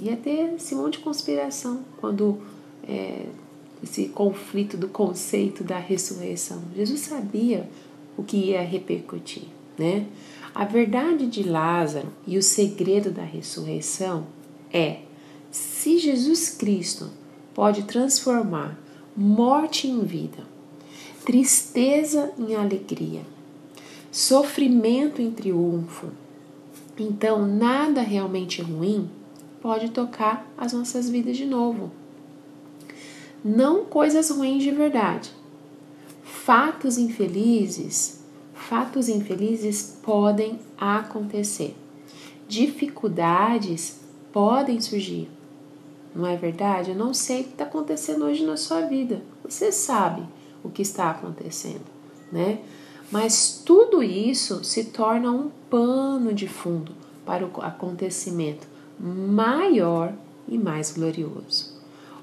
Ia 0.00 0.16
ter 0.16 0.54
esse 0.54 0.74
monte 0.74 0.98
de 0.98 1.04
conspiração 1.04 1.84
quando 2.00 2.38
é, 2.86 3.26
esse 3.82 4.08
conflito 4.08 4.76
do 4.76 4.88
conceito 4.88 5.64
da 5.64 5.78
ressurreição. 5.78 6.62
Jesus 6.74 7.00
sabia 7.00 7.68
o 8.16 8.22
que 8.22 8.36
ia 8.36 8.62
repercutir, 8.62 9.44
né? 9.78 10.06
A 10.54 10.64
verdade 10.64 11.26
de 11.28 11.42
Lázaro 11.42 12.08
e 12.26 12.36
o 12.36 12.42
segredo 12.42 13.10
da 13.10 13.22
ressurreição 13.22 14.26
é: 14.72 15.00
se 15.50 15.98
Jesus 15.98 16.50
Cristo 16.50 17.08
pode 17.54 17.84
transformar 17.84 18.78
morte 19.16 19.86
em 19.86 20.02
vida, 20.02 20.49
tristeza 21.24 22.32
em 22.38 22.54
alegria, 22.54 23.22
sofrimento 24.10 25.20
em 25.20 25.30
triunfo, 25.30 26.08
então 26.98 27.46
nada 27.46 28.00
realmente 28.00 28.62
ruim 28.62 29.08
pode 29.60 29.90
tocar 29.90 30.50
as 30.56 30.72
nossas 30.72 31.08
vidas 31.08 31.36
de 31.36 31.44
novo. 31.44 31.90
Não 33.44 33.84
coisas 33.84 34.30
ruins 34.30 34.62
de 34.62 34.70
verdade. 34.70 35.30
Fatos 36.22 36.98
infelizes, 36.98 38.20
fatos 38.54 39.08
infelizes 39.08 39.98
podem 40.02 40.58
acontecer. 40.76 41.74
Dificuldades 42.48 44.00
podem 44.32 44.80
surgir. 44.80 45.30
Não 46.14 46.26
é 46.26 46.36
verdade? 46.36 46.90
Eu 46.90 46.96
não 46.96 47.14
sei 47.14 47.42
o 47.42 47.44
que 47.44 47.50
está 47.50 47.64
acontecendo 47.64 48.24
hoje 48.24 48.44
na 48.44 48.56
sua 48.56 48.82
vida. 48.82 49.22
Você 49.44 49.70
sabe 49.70 50.22
o 50.62 50.70
que 50.70 50.82
está 50.82 51.10
acontecendo, 51.10 51.86
né? 52.30 52.60
Mas 53.10 53.62
tudo 53.64 54.02
isso 54.02 54.62
se 54.62 54.84
torna 54.84 55.30
um 55.30 55.50
pano 55.68 56.32
de 56.32 56.46
fundo 56.46 56.92
para 57.26 57.44
o 57.44 57.50
acontecimento 57.60 58.66
maior 58.98 60.12
e 60.46 60.56
mais 60.56 60.92
glorioso. 60.92 61.78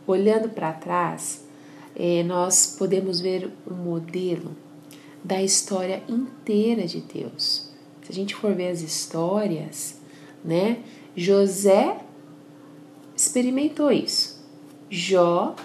Olhando 0.06 0.50
para 0.50 0.72
trás, 0.72 1.46
é, 1.96 2.24
nós 2.24 2.76
podemos 2.78 3.20
ver 3.20 3.52
um 3.70 3.74
modelo 3.74 4.52
da 5.24 5.42
história 5.42 6.04
inteira 6.08 6.88
de 6.88 7.02
Deus. 7.02 7.70
Se 8.04 8.12
a 8.12 8.14
gente 8.14 8.36
for 8.36 8.54
ver 8.54 8.70
as 8.70 8.82
histórias, 8.82 10.00
né? 10.44 10.82
José 11.16 11.98
experimentou 13.16 13.92
isso. 13.92 14.40
Jó 14.90 15.56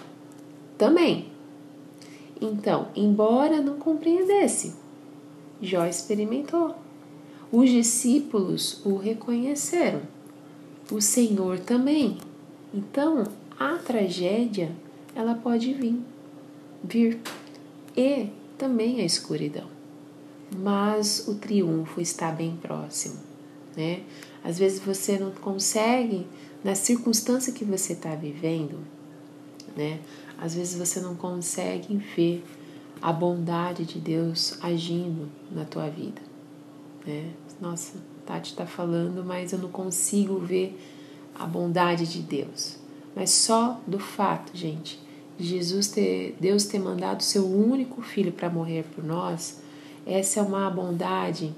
também. 0.76 1.31
Então, 2.42 2.88
embora 2.96 3.62
não 3.62 3.78
compreendesse, 3.78 4.74
Jó 5.60 5.86
experimentou. 5.86 6.74
Os 7.52 7.70
discípulos 7.70 8.84
o 8.84 8.96
reconheceram. 8.96 10.02
O 10.90 11.00
Senhor 11.00 11.60
também. 11.60 12.18
Então, 12.74 13.22
a 13.56 13.76
tragédia, 13.76 14.72
ela 15.14 15.36
pode 15.36 15.72
vir, 15.72 16.00
vir. 16.82 17.20
E 17.96 18.26
também 18.58 19.00
a 19.00 19.04
escuridão. 19.04 19.68
Mas 20.58 21.28
o 21.28 21.36
triunfo 21.36 22.00
está 22.00 22.32
bem 22.32 22.56
próximo, 22.60 23.20
né? 23.76 24.02
Às 24.42 24.58
vezes 24.58 24.80
você 24.80 25.16
não 25.16 25.30
consegue, 25.30 26.26
na 26.64 26.74
circunstância 26.74 27.52
que 27.52 27.64
você 27.64 27.92
está 27.92 28.16
vivendo, 28.16 28.80
né? 29.76 30.00
Às 30.38 30.54
vezes 30.54 30.78
você 30.78 31.00
não 31.00 31.14
consegue 31.14 31.96
ver 32.16 32.44
a 33.00 33.12
bondade 33.12 33.84
de 33.84 33.98
Deus 33.98 34.58
agindo 34.62 35.28
na 35.50 35.64
tua 35.64 35.88
vida. 35.88 36.22
Né? 37.06 37.30
Nossa, 37.60 37.98
Tati 38.24 38.52
está 38.52 38.66
falando, 38.66 39.24
mas 39.24 39.52
eu 39.52 39.58
não 39.58 39.68
consigo 39.68 40.38
ver 40.38 40.78
a 41.34 41.46
bondade 41.46 42.06
de 42.06 42.20
Deus. 42.20 42.76
Mas 43.14 43.30
só 43.30 43.80
do 43.86 43.98
fato, 43.98 44.56
gente, 44.56 45.00
de 45.36 45.44
Jesus 45.44 45.88
ter, 45.88 46.36
Deus 46.40 46.64
ter 46.64 46.78
mandado 46.78 47.22
seu 47.22 47.46
único 47.46 48.02
filho 48.02 48.32
para 48.32 48.48
morrer 48.48 48.84
por 48.94 49.02
nós, 49.02 49.60
essa 50.06 50.40
é 50.40 50.42
uma 50.42 50.70
bondade 50.70 51.52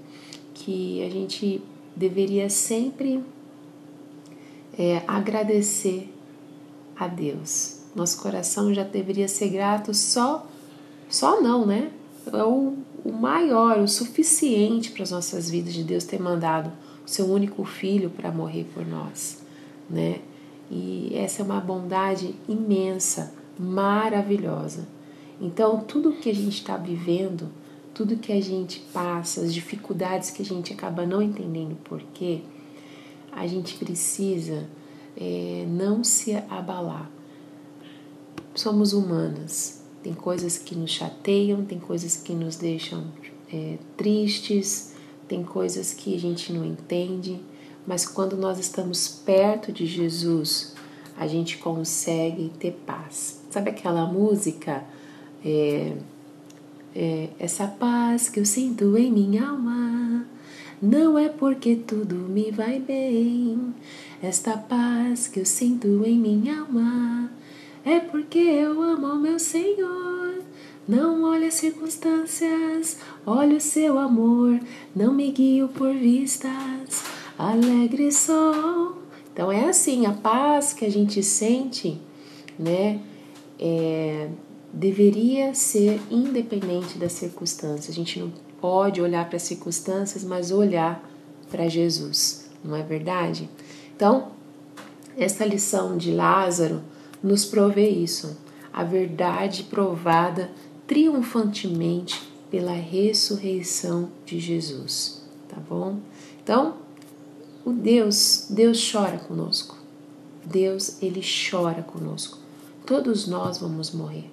que 0.53 1.05
a 1.05 1.11
gente 1.11 1.63
deveria 1.95 2.49
sempre 2.49 3.23
é, 4.79 5.03
agradecer 5.07 6.13
a 6.97 7.07
Deus. 7.07 7.74
Nosso 7.95 8.21
coração 8.21 8.75
já 8.75 8.83
deveria 8.83 9.29
ser 9.29 9.49
grato 9.51 9.95
só, 9.95 10.47
só 11.09 11.41
não, 11.41 11.65
né? 11.65 11.91
É 12.33 12.43
o, 12.43 12.75
o 13.05 13.13
maior, 13.13 13.79
o 13.79 13.87
suficiente 13.87 14.91
para 14.91 15.03
as 15.03 15.11
nossas 15.11 15.51
vidas 15.51 15.75
de 15.75 15.85
Deus 15.85 16.05
ter 16.05 16.21
mandado 16.21 16.73
o 17.07 17.09
seu 17.09 17.27
único 17.27 17.65
filho 17.65 18.11
para 18.11 18.33
morrer 18.33 18.65
por 18.75 18.85
nós, 18.87 19.43
né? 19.89 20.21
E 20.71 21.13
essa 21.15 21.43
é 21.43 21.45
uma 21.45 21.61
bondade 21.61 22.35
imensa, 22.49 23.33
maravilhosa. 23.59 24.89
Então, 25.41 25.81
tudo 25.81 26.13
que 26.13 26.31
a 26.31 26.35
gente 26.35 26.59
está 26.59 26.77
vivendo, 26.77 27.51
tudo 27.93 28.17
que 28.17 28.33
a 28.33 28.41
gente 28.41 28.81
passa, 28.93 29.43
as 29.43 29.53
dificuldades 29.53 30.31
que 30.31 30.43
a 30.43 30.45
gente 30.45 30.73
acaba 30.73 31.07
não 31.07 31.23
entendendo 31.23 31.77
por 31.85 32.01
quê, 32.15 32.41
a 33.31 33.47
gente 33.47 33.77
precisa 33.77 34.67
é, 35.17 35.65
não 35.69 36.03
se 36.03 36.35
abalar. 36.49 37.11
Somos 38.55 38.93
humanas, 38.93 39.83
tem 40.03 40.15
coisas 40.15 40.57
que 40.57 40.77
nos 40.77 40.93
chateiam, 40.93 41.65
tem 41.65 41.79
coisas 41.79 42.17
que 42.17 42.33
nos 42.33 42.57
deixam 42.57 43.05
é, 43.53 43.79
tristes, 43.97 44.95
tem 45.27 45.43
coisas 45.43 45.93
que 45.93 46.15
a 46.15 46.19
gente 46.19 46.53
não 46.53 46.65
entende, 46.65 47.41
mas 47.87 48.07
quando 48.07 48.37
nós 48.37 48.59
estamos 48.59 49.09
perto 49.09 49.73
de 49.73 49.87
Jesus, 49.87 50.75
a 51.17 51.27
gente 51.27 51.59
consegue 51.59 52.51
ter 52.59 52.73
paz. 52.87 53.43
Sabe 53.51 53.71
aquela 53.71 54.07
música? 54.07 54.85
É, 55.45 55.97
é, 56.95 57.29
essa 57.39 57.67
paz 57.67 58.29
que 58.29 58.39
eu 58.39 58.45
sinto 58.45 58.97
em 58.97 59.11
minha 59.11 59.49
alma 59.49 60.27
não 60.81 61.19
é 61.19 61.29
porque 61.29 61.77
tudo 61.77 62.15
me 62.15 62.51
vai 62.51 62.79
bem. 62.79 63.75
Esta 64.23 64.57
paz 64.57 65.27
que 65.27 65.41
eu 65.41 65.45
sinto 65.45 66.05
em 66.05 66.19
minha 66.19 66.61
alma 66.61 67.31
é 67.85 68.01
porque 68.01 68.39
eu 68.39 68.81
amo 68.83 69.07
o 69.09 69.19
meu 69.19 69.39
Senhor. 69.39 70.43
Não 70.87 71.25
olhe 71.25 71.47
as 71.47 71.55
circunstâncias, 71.55 72.99
olhe 73.27 73.57
o 73.57 73.61
seu 73.61 73.99
amor. 73.99 74.61
Não 74.95 75.13
me 75.13 75.31
guio 75.31 75.69
por 75.69 75.93
vistas, 75.95 77.05
alegre 77.39 78.13
sou. 78.13 78.99
Então 79.33 79.51
é 79.51 79.69
assim, 79.69 80.07
a 80.07 80.13
paz 80.13 80.73
que 80.73 80.85
a 80.85 80.91
gente 80.91 81.23
sente, 81.23 82.01
né? 82.59 83.01
É, 83.59 84.29
deveria 84.73 85.55
ser 85.55 86.01
independente 86.11 86.99
das 86.99 87.13
circunstâncias. 87.13 87.91
A 87.91 87.93
gente 87.93 88.19
não 88.19 88.33
pode 88.61 89.01
olhar 89.01 89.27
para 89.27 89.37
as 89.37 89.43
circunstâncias, 89.43 90.25
mas 90.25 90.51
olhar 90.51 91.09
para 91.51 91.69
Jesus, 91.69 92.51
não 92.65 92.75
é 92.75 92.83
verdade? 92.83 93.49
Então, 93.97 94.33
essa 95.17 95.45
lição 95.45 95.97
de 95.97 96.11
Lázaro 96.11 96.83
nos 97.25 97.45
provê 97.45 97.89
isso, 97.89 98.37
a 98.73 98.85
verdade 98.85 99.65
provada 99.65 100.51
triunfantemente 100.87 102.23
pela 102.51 102.73
ressurreição 102.73 104.11
de 104.25 104.39
Jesus, 104.39 105.23
tá 105.49 105.57
bom? 105.69 105.99
Então, 106.43 106.75
o 107.65 107.73
Deus, 107.73 108.47
Deus 108.51 108.91
chora 108.93 109.19
conosco. 109.19 109.77
Deus, 110.45 111.03
ele 111.03 111.23
chora 111.23 111.83
conosco. 111.83 112.39
Todos 112.87 113.27
nós 113.27 113.59
vamos 113.59 113.91
morrer 113.91 114.31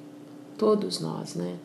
todos 0.61 0.99
nós, 0.99 1.33
né? 1.33 1.57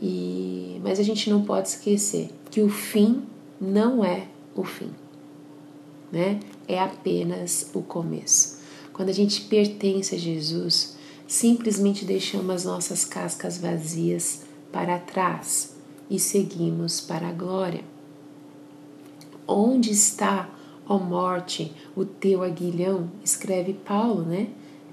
E, 0.00 0.80
mas 0.82 0.98
a 0.98 1.02
gente 1.02 1.28
não 1.28 1.42
pode 1.42 1.68
esquecer 1.68 2.30
que 2.50 2.62
o 2.62 2.70
fim 2.70 3.22
não 3.60 4.02
é 4.02 4.28
o 4.56 4.64
fim, 4.64 4.90
né? 6.10 6.40
é 6.66 6.80
apenas 6.80 7.70
o 7.74 7.82
começo. 7.82 8.53
Quando 8.94 9.08
a 9.08 9.12
gente 9.12 9.40
pertence 9.40 10.14
a 10.14 10.18
Jesus, 10.18 10.96
simplesmente 11.26 12.04
deixamos 12.04 12.54
as 12.54 12.64
nossas 12.64 13.04
cascas 13.04 13.58
vazias 13.58 14.42
para 14.70 15.00
trás 15.00 15.74
e 16.08 16.16
seguimos 16.16 17.00
para 17.00 17.28
a 17.28 17.32
glória. 17.32 17.82
Onde 19.48 19.90
está, 19.90 20.48
ó 20.86 20.96
morte, 20.96 21.72
o 21.96 22.04
teu 22.04 22.44
aguilhão? 22.44 23.10
Escreve 23.24 23.72
Paulo, 23.72 24.22
né? 24.22 24.46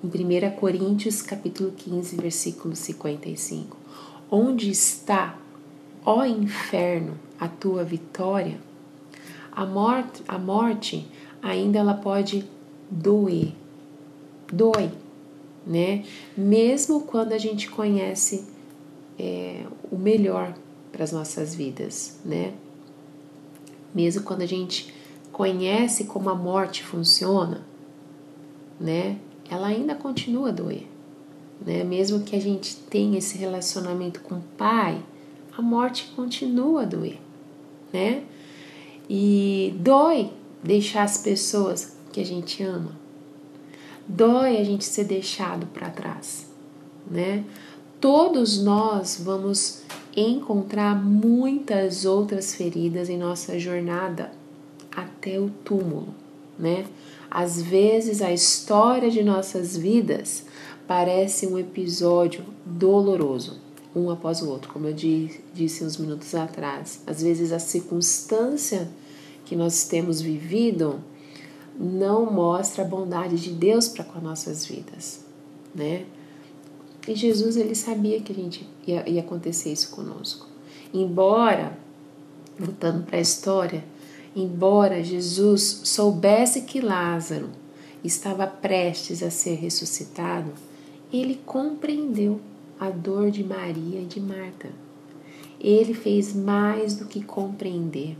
Em 0.03 0.07
1 0.07 0.55
Coríntios, 0.55 1.21
capítulo 1.21 1.71
15, 1.71 2.15
versículo 2.15 2.75
55. 2.75 3.77
Onde 4.31 4.71
está, 4.71 5.37
ó 6.03 6.25
inferno, 6.25 7.19
a 7.39 7.47
tua 7.47 7.83
vitória? 7.83 8.59
A 9.51 9.63
morte, 9.63 10.23
a 10.27 10.39
morte 10.39 11.07
ainda 11.39 11.77
ela 11.77 11.93
pode 11.93 12.49
doer. 12.89 13.60
Dói, 14.51 14.91
né? 15.65 16.03
Mesmo 16.35 17.01
quando 17.01 17.33
a 17.33 17.37
gente 17.37 17.69
conhece 17.69 18.45
é, 19.17 19.65
o 19.91 19.97
melhor 19.97 20.53
para 20.91 21.03
as 21.03 21.11
nossas 21.11 21.55
vidas, 21.55 22.19
né? 22.25 22.53
Mesmo 23.93 24.23
quando 24.23 24.41
a 24.41 24.45
gente 24.45 24.93
conhece 25.31 26.05
como 26.05 26.29
a 26.29 26.35
morte 26.35 26.83
funciona, 26.83 27.65
né? 28.79 29.17
Ela 29.49 29.67
ainda 29.67 29.95
continua 29.95 30.49
a 30.49 30.51
doer, 30.51 30.87
né? 31.65 31.83
Mesmo 31.83 32.21
que 32.21 32.35
a 32.35 32.41
gente 32.41 32.75
tenha 32.75 33.17
esse 33.17 33.37
relacionamento 33.37 34.21
com 34.21 34.35
o 34.35 34.43
pai, 34.57 35.01
a 35.57 35.61
morte 35.61 36.11
continua 36.15 36.83
a 36.83 36.85
doer, 36.85 37.19
né? 37.91 38.23
E 39.09 39.75
dói 39.79 40.31
deixar 40.63 41.03
as 41.03 41.17
pessoas 41.17 41.97
que 42.11 42.19
a 42.19 42.25
gente 42.25 42.63
ama. 42.63 43.00
Dói 44.13 44.57
a 44.57 44.63
gente 44.63 44.83
ser 44.83 45.05
deixado 45.05 45.65
para 45.67 45.89
trás, 45.89 46.45
né? 47.09 47.45
Todos 48.01 48.61
nós 48.61 49.21
vamos 49.23 49.83
encontrar 50.15 51.01
muitas 51.01 52.03
outras 52.03 52.53
feridas 52.53 53.07
em 53.07 53.17
nossa 53.17 53.57
jornada 53.57 54.29
até 54.93 55.39
o 55.39 55.49
túmulo, 55.63 56.13
né? 56.59 56.85
Às 57.29 57.61
vezes 57.61 58.21
a 58.21 58.33
história 58.33 59.09
de 59.09 59.23
nossas 59.23 59.77
vidas 59.77 60.43
parece 60.85 61.47
um 61.47 61.57
episódio 61.57 62.43
doloroso, 62.65 63.61
um 63.95 64.11
após 64.11 64.41
o 64.41 64.49
outro, 64.49 64.73
como 64.73 64.87
eu 64.87 64.93
disse 64.93 65.85
uns 65.85 65.95
minutos 65.95 66.35
atrás. 66.35 67.01
Às 67.07 67.23
vezes 67.23 67.53
a 67.53 67.59
circunstância 67.59 68.89
que 69.45 69.55
nós 69.55 69.85
temos 69.85 70.19
vivido 70.19 70.99
não 71.79 72.31
mostra 72.31 72.83
a 72.83 72.87
bondade 72.87 73.37
de 73.37 73.51
Deus 73.51 73.87
para 73.87 74.03
com 74.03 74.17
as 74.17 74.23
nossas 74.23 74.65
vidas, 74.65 75.25
né? 75.73 76.05
E 77.07 77.15
Jesus 77.15 77.57
ele 77.57 77.73
sabia 77.73 78.21
que 78.21 78.31
a 78.31 78.35
gente 78.35 78.67
ia, 78.85 79.07
ia 79.09 79.21
acontecer 79.21 79.71
isso 79.71 79.89
conosco. 79.91 80.47
Embora, 80.93 81.77
voltando 82.57 83.03
para 83.05 83.17
a 83.17 83.21
história, 83.21 83.83
embora 84.35 85.03
Jesus 85.03 85.81
soubesse 85.83 86.61
que 86.61 86.79
Lázaro 86.79 87.49
estava 88.03 88.45
prestes 88.45 89.23
a 89.23 89.31
ser 89.31 89.55
ressuscitado, 89.55 90.51
ele 91.11 91.39
compreendeu 91.45 92.39
a 92.79 92.89
dor 92.89 93.31
de 93.31 93.43
Maria 93.43 94.01
e 94.01 94.05
de 94.05 94.19
Marta. 94.19 94.69
Ele 95.59 95.93
fez 95.93 96.33
mais 96.33 96.95
do 96.95 97.05
que 97.05 97.23
compreender. 97.23 98.17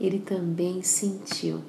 Ele 0.00 0.18
também 0.18 0.82
sentiu. 0.82 1.60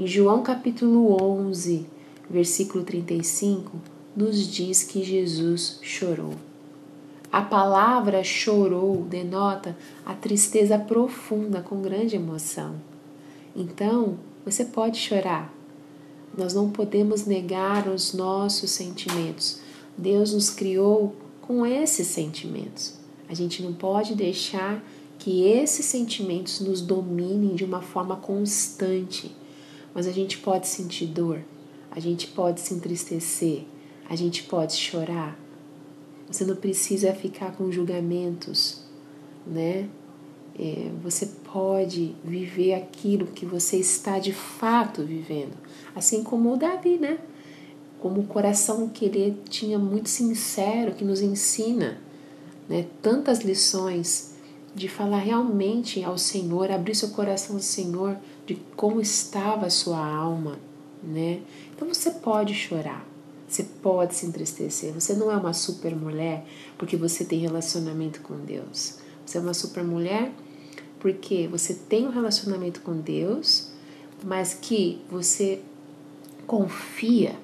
Em 0.00 0.06
João 0.06 0.42
capítulo 0.42 1.22
11, 1.22 1.84
versículo 2.30 2.82
35, 2.84 3.70
nos 4.16 4.48
diz 4.50 4.82
que 4.82 5.04
Jesus 5.04 5.78
chorou. 5.82 6.32
A 7.30 7.42
palavra 7.42 8.24
chorou 8.24 9.02
denota 9.02 9.76
a 10.06 10.14
tristeza 10.14 10.78
profunda 10.78 11.60
com 11.60 11.82
grande 11.82 12.16
emoção. 12.16 12.76
Então, 13.54 14.16
você 14.42 14.64
pode 14.64 14.96
chorar. 14.96 15.52
Nós 16.34 16.54
não 16.54 16.70
podemos 16.70 17.26
negar 17.26 17.86
os 17.86 18.14
nossos 18.14 18.70
sentimentos. 18.70 19.60
Deus 19.98 20.32
nos 20.32 20.48
criou 20.48 21.14
com 21.42 21.66
esses 21.66 22.06
sentimentos. 22.06 22.94
A 23.28 23.34
gente 23.34 23.62
não 23.62 23.74
pode 23.74 24.14
deixar 24.14 24.82
que 25.18 25.46
esses 25.46 25.84
sentimentos 25.84 26.58
nos 26.58 26.80
dominem 26.80 27.54
de 27.54 27.66
uma 27.66 27.82
forma 27.82 28.16
constante. 28.16 29.38
Mas 29.94 30.06
a 30.06 30.12
gente 30.12 30.38
pode 30.38 30.68
sentir 30.68 31.06
dor, 31.06 31.42
a 31.90 31.98
gente 31.98 32.28
pode 32.28 32.60
se 32.60 32.72
entristecer, 32.74 33.64
a 34.08 34.14
gente 34.16 34.44
pode 34.44 34.74
chorar. 34.74 35.38
Você 36.30 36.44
não 36.44 36.56
precisa 36.56 37.12
ficar 37.12 37.52
com 37.56 37.72
julgamentos, 37.72 38.84
né? 39.46 39.88
É, 40.58 40.90
você 41.02 41.26
pode 41.52 42.14
viver 42.24 42.74
aquilo 42.74 43.26
que 43.26 43.46
você 43.46 43.78
está 43.78 44.18
de 44.18 44.32
fato 44.32 45.02
vivendo, 45.02 45.54
assim 45.94 46.22
como 46.22 46.52
o 46.52 46.56
Davi, 46.56 46.98
né? 46.98 47.18
Como 47.98 48.20
o 48.20 48.26
coração 48.26 48.88
que 48.88 49.04
ele 49.04 49.36
tinha 49.48 49.78
muito 49.78 50.08
sincero, 50.08 50.94
que 50.94 51.04
nos 51.04 51.20
ensina, 51.20 51.98
né? 52.68 52.86
Tantas 53.00 53.40
lições 53.40 54.34
de 54.74 54.88
falar 54.88 55.18
realmente 55.18 56.04
ao 56.04 56.16
Senhor, 56.16 56.70
abrir 56.70 56.94
seu 56.94 57.10
coração 57.10 57.56
ao 57.56 57.62
Senhor, 57.62 58.16
de 58.50 58.56
como 58.74 59.00
estava 59.00 59.66
a 59.66 59.70
sua 59.70 60.04
alma, 60.04 60.58
né? 61.04 61.40
Então 61.72 61.86
você 61.86 62.10
pode 62.10 62.52
chorar, 62.52 63.06
você 63.46 63.62
pode 63.62 64.16
se 64.16 64.26
entristecer. 64.26 64.92
Você 64.92 65.14
não 65.14 65.30
é 65.30 65.36
uma 65.36 65.52
super 65.52 65.94
mulher 65.94 66.44
porque 66.76 66.96
você 66.96 67.24
tem 67.24 67.38
relacionamento 67.38 68.20
com 68.22 68.36
Deus. 68.38 68.98
Você 69.24 69.38
é 69.38 69.40
uma 69.40 69.54
super 69.54 69.84
mulher 69.84 70.32
porque 70.98 71.46
você 71.46 71.74
tem 71.74 72.08
um 72.08 72.10
relacionamento 72.10 72.80
com 72.80 72.96
Deus, 72.96 73.68
mas 74.24 74.52
que 74.52 75.00
você 75.08 75.62
confia 76.44 77.38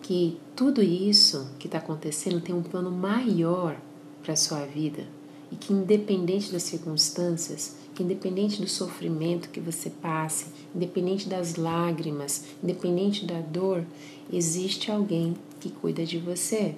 que 0.00 0.38
tudo 0.54 0.80
isso 0.80 1.50
que 1.58 1.66
está 1.66 1.78
acontecendo 1.78 2.40
tem 2.40 2.54
um 2.54 2.62
plano 2.62 2.90
maior 2.90 3.76
para 4.22 4.34
a 4.34 4.36
sua 4.36 4.64
vida 4.64 5.04
e 5.50 5.56
que, 5.56 5.72
independente 5.72 6.52
das 6.52 6.62
circunstâncias, 6.62 7.76
que 7.94 8.02
independente 8.02 8.60
do 8.60 8.68
sofrimento 8.68 9.48
que 9.50 9.60
você 9.60 9.88
passe, 9.88 10.46
independente 10.74 11.28
das 11.28 11.56
lágrimas, 11.56 12.44
independente 12.62 13.24
da 13.24 13.40
dor, 13.40 13.84
existe 14.32 14.90
alguém 14.90 15.36
que 15.60 15.70
cuida 15.70 16.04
de 16.04 16.18
você. 16.18 16.74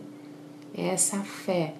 É 0.74 0.88
essa 0.88 1.20
fé 1.20 1.74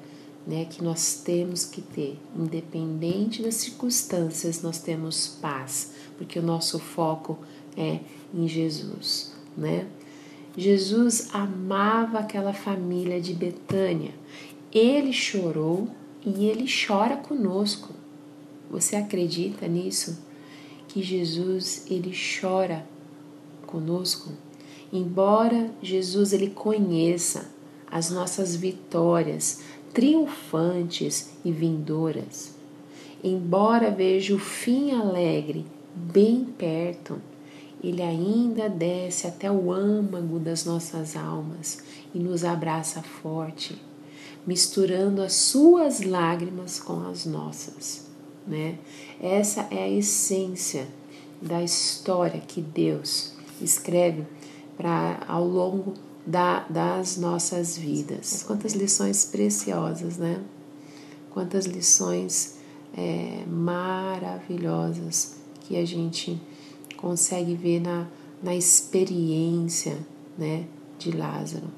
né, 0.47 0.65
que 0.65 0.83
nós 0.83 1.21
temos 1.25 1.65
que 1.65 1.83
ter. 1.83 2.19
Independente 2.35 3.43
das 3.43 3.57
circunstâncias, 3.57 4.63
nós 4.63 4.79
temos 4.79 5.39
paz, 5.41 5.93
porque 6.17 6.39
o 6.39 6.43
nosso 6.43 6.79
foco 6.79 7.39
é 7.77 8.01
em 8.33 8.49
Jesus. 8.49 9.33
Né? 9.57 9.87
Jesus 10.57 11.29
amava 11.35 12.21
aquela 12.21 12.55
família 12.55 13.21
de 13.21 13.35
Betânia. 13.35 14.15
Ele 14.73 15.13
chorou 15.13 15.89
e 16.25 16.47
ele 16.47 16.67
chora 16.67 17.17
conosco. 17.17 17.95
Você 18.71 18.97
acredita 18.97 19.67
nisso? 19.69 20.19
Que 20.89 21.03
Jesus 21.03 21.87
ele 21.91 22.13
chora 22.41 22.87
conosco? 23.67 24.31
Embora 24.93 25.71
Jesus 25.83 26.33
ele 26.33 26.51
conheça 26.51 27.51
as 27.91 28.11
nossas 28.11 28.55
vitórias 28.57 29.61
triunfantes 29.93 31.31
e 31.45 31.51
vindouras, 31.51 32.55
embora 33.23 33.91
veja 33.91 34.35
o 34.35 34.39
fim 34.39 34.93
alegre 34.93 35.65
bem 35.95 36.45
perto, 36.45 37.21
ele 37.83 38.03
ainda 38.03 38.69
desce 38.69 39.27
até 39.27 39.51
o 39.51 39.73
âmago 39.73 40.39
das 40.39 40.65
nossas 40.65 41.17
almas 41.17 41.83
e 42.15 42.19
nos 42.19 42.45
abraça 42.45 43.03
forte, 43.03 43.81
misturando 44.47 45.23
as 45.23 45.35
suas 45.35 46.03
lágrimas 46.03 46.79
com 46.79 47.09
as 47.09 47.25
nossas 47.25 48.06
né? 48.47 48.79
Essa 49.21 49.67
é 49.71 49.83
a 49.85 49.89
essência 49.89 50.87
da 51.41 51.63
história 51.63 52.41
que 52.41 52.61
Deus 52.61 53.35
escreve 53.61 54.25
para 54.77 55.21
ao 55.27 55.47
longo 55.47 55.95
da, 56.27 56.67
das 56.69 57.17
nossas 57.17 57.77
vidas. 57.77 58.43
Quantas 58.43 58.73
lições 58.75 59.25
preciosas, 59.25 60.19
né? 60.19 60.43
Quantas 61.31 61.67
lições 61.67 62.57
é, 62.97 63.45
maravilhosas 63.47 65.37
que 65.61 65.77
a 65.77 65.85
gente 65.85 66.41
consegue 66.97 67.55
ver 67.55 67.81
na, 67.81 68.07
na 68.43 68.55
experiência, 68.55 69.99
né, 70.37 70.67
de 70.99 71.11
Lázaro, 71.13 71.69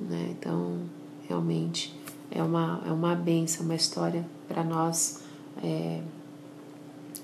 né? 0.00 0.34
Então, 0.38 0.80
realmente 1.28 1.96
é 2.30 2.42
uma, 2.42 2.82
é 2.86 2.92
uma 2.92 3.14
benção, 3.14 3.64
uma 3.64 3.74
história 3.74 4.26
para 4.46 4.64
nós 4.64 5.20
é, 5.62 6.00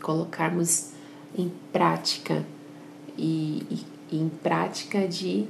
colocarmos 0.03 0.91
em 1.37 1.51
prática 1.73 2.45
e, 3.17 3.85
e 4.11 4.17
em 4.17 4.29
prática 4.29 5.07
de 5.09 5.47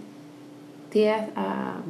ter 0.91 1.09
a, 1.09 1.31
a, 1.37 1.83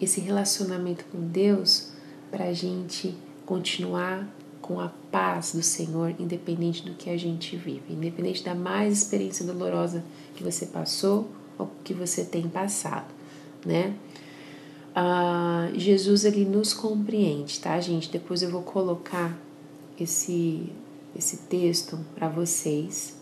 esse 0.00 0.20
relacionamento 0.20 1.04
com 1.06 1.20
Deus 1.20 1.90
para 2.30 2.46
a 2.46 2.52
gente 2.52 3.14
continuar 3.46 4.28
com 4.60 4.80
a 4.80 4.88
paz 5.10 5.54
do 5.54 5.62
Senhor, 5.62 6.14
independente 6.18 6.82
do 6.82 6.94
que 6.94 7.08
a 7.08 7.16
gente 7.16 7.56
vive, 7.56 7.94
independente 7.94 8.44
da 8.44 8.54
mais 8.54 8.98
experiência 8.98 9.46
dolorosa 9.46 10.04
que 10.34 10.42
você 10.42 10.66
passou 10.66 11.30
ou 11.56 11.70
que 11.82 11.94
você 11.94 12.24
tem 12.24 12.48
passado, 12.48 13.06
né? 13.64 13.94
Ah, 14.94 15.70
Jesus 15.74 16.24
ele 16.24 16.44
nos 16.44 16.74
compreende, 16.74 17.58
tá, 17.60 17.80
gente? 17.80 18.10
Depois 18.10 18.42
eu 18.42 18.50
vou 18.50 18.62
colocar 18.62 19.38
esse 20.00 20.72
esse 21.16 21.38
texto 21.38 21.98
para 22.14 22.28
vocês 22.28 23.16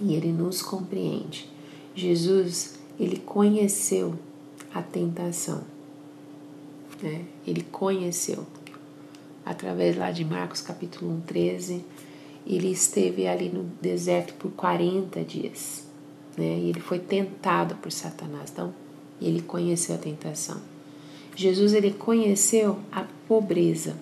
e 0.00 0.14
ele 0.14 0.32
nos 0.32 0.62
compreende. 0.62 1.50
Jesus 1.94 2.78
ele 3.00 3.18
conheceu 3.18 4.16
a 4.72 4.82
tentação, 4.82 5.62
né? 7.02 7.24
Ele 7.46 7.62
conheceu 7.62 8.46
através 9.44 9.96
lá 9.96 10.10
de 10.10 10.24
Marcos 10.24 10.60
capítulo 10.60 11.10
1, 11.10 11.20
13, 11.22 11.84
ele 12.46 12.70
esteve 12.70 13.26
ali 13.26 13.48
no 13.48 13.64
deserto 13.80 14.34
por 14.34 14.50
40 14.52 15.24
dias, 15.24 15.86
né? 16.36 16.58
E 16.58 16.68
ele 16.68 16.80
foi 16.80 16.98
tentado 16.98 17.74
por 17.76 17.90
Satanás. 17.90 18.50
Então, 18.52 18.74
ele 19.20 19.40
conheceu 19.40 19.94
a 19.94 19.98
tentação. 19.98 20.60
Jesus 21.34 21.72
ele 21.72 21.92
conheceu 21.92 22.78
a 22.92 23.06
pobreza, 23.26 23.96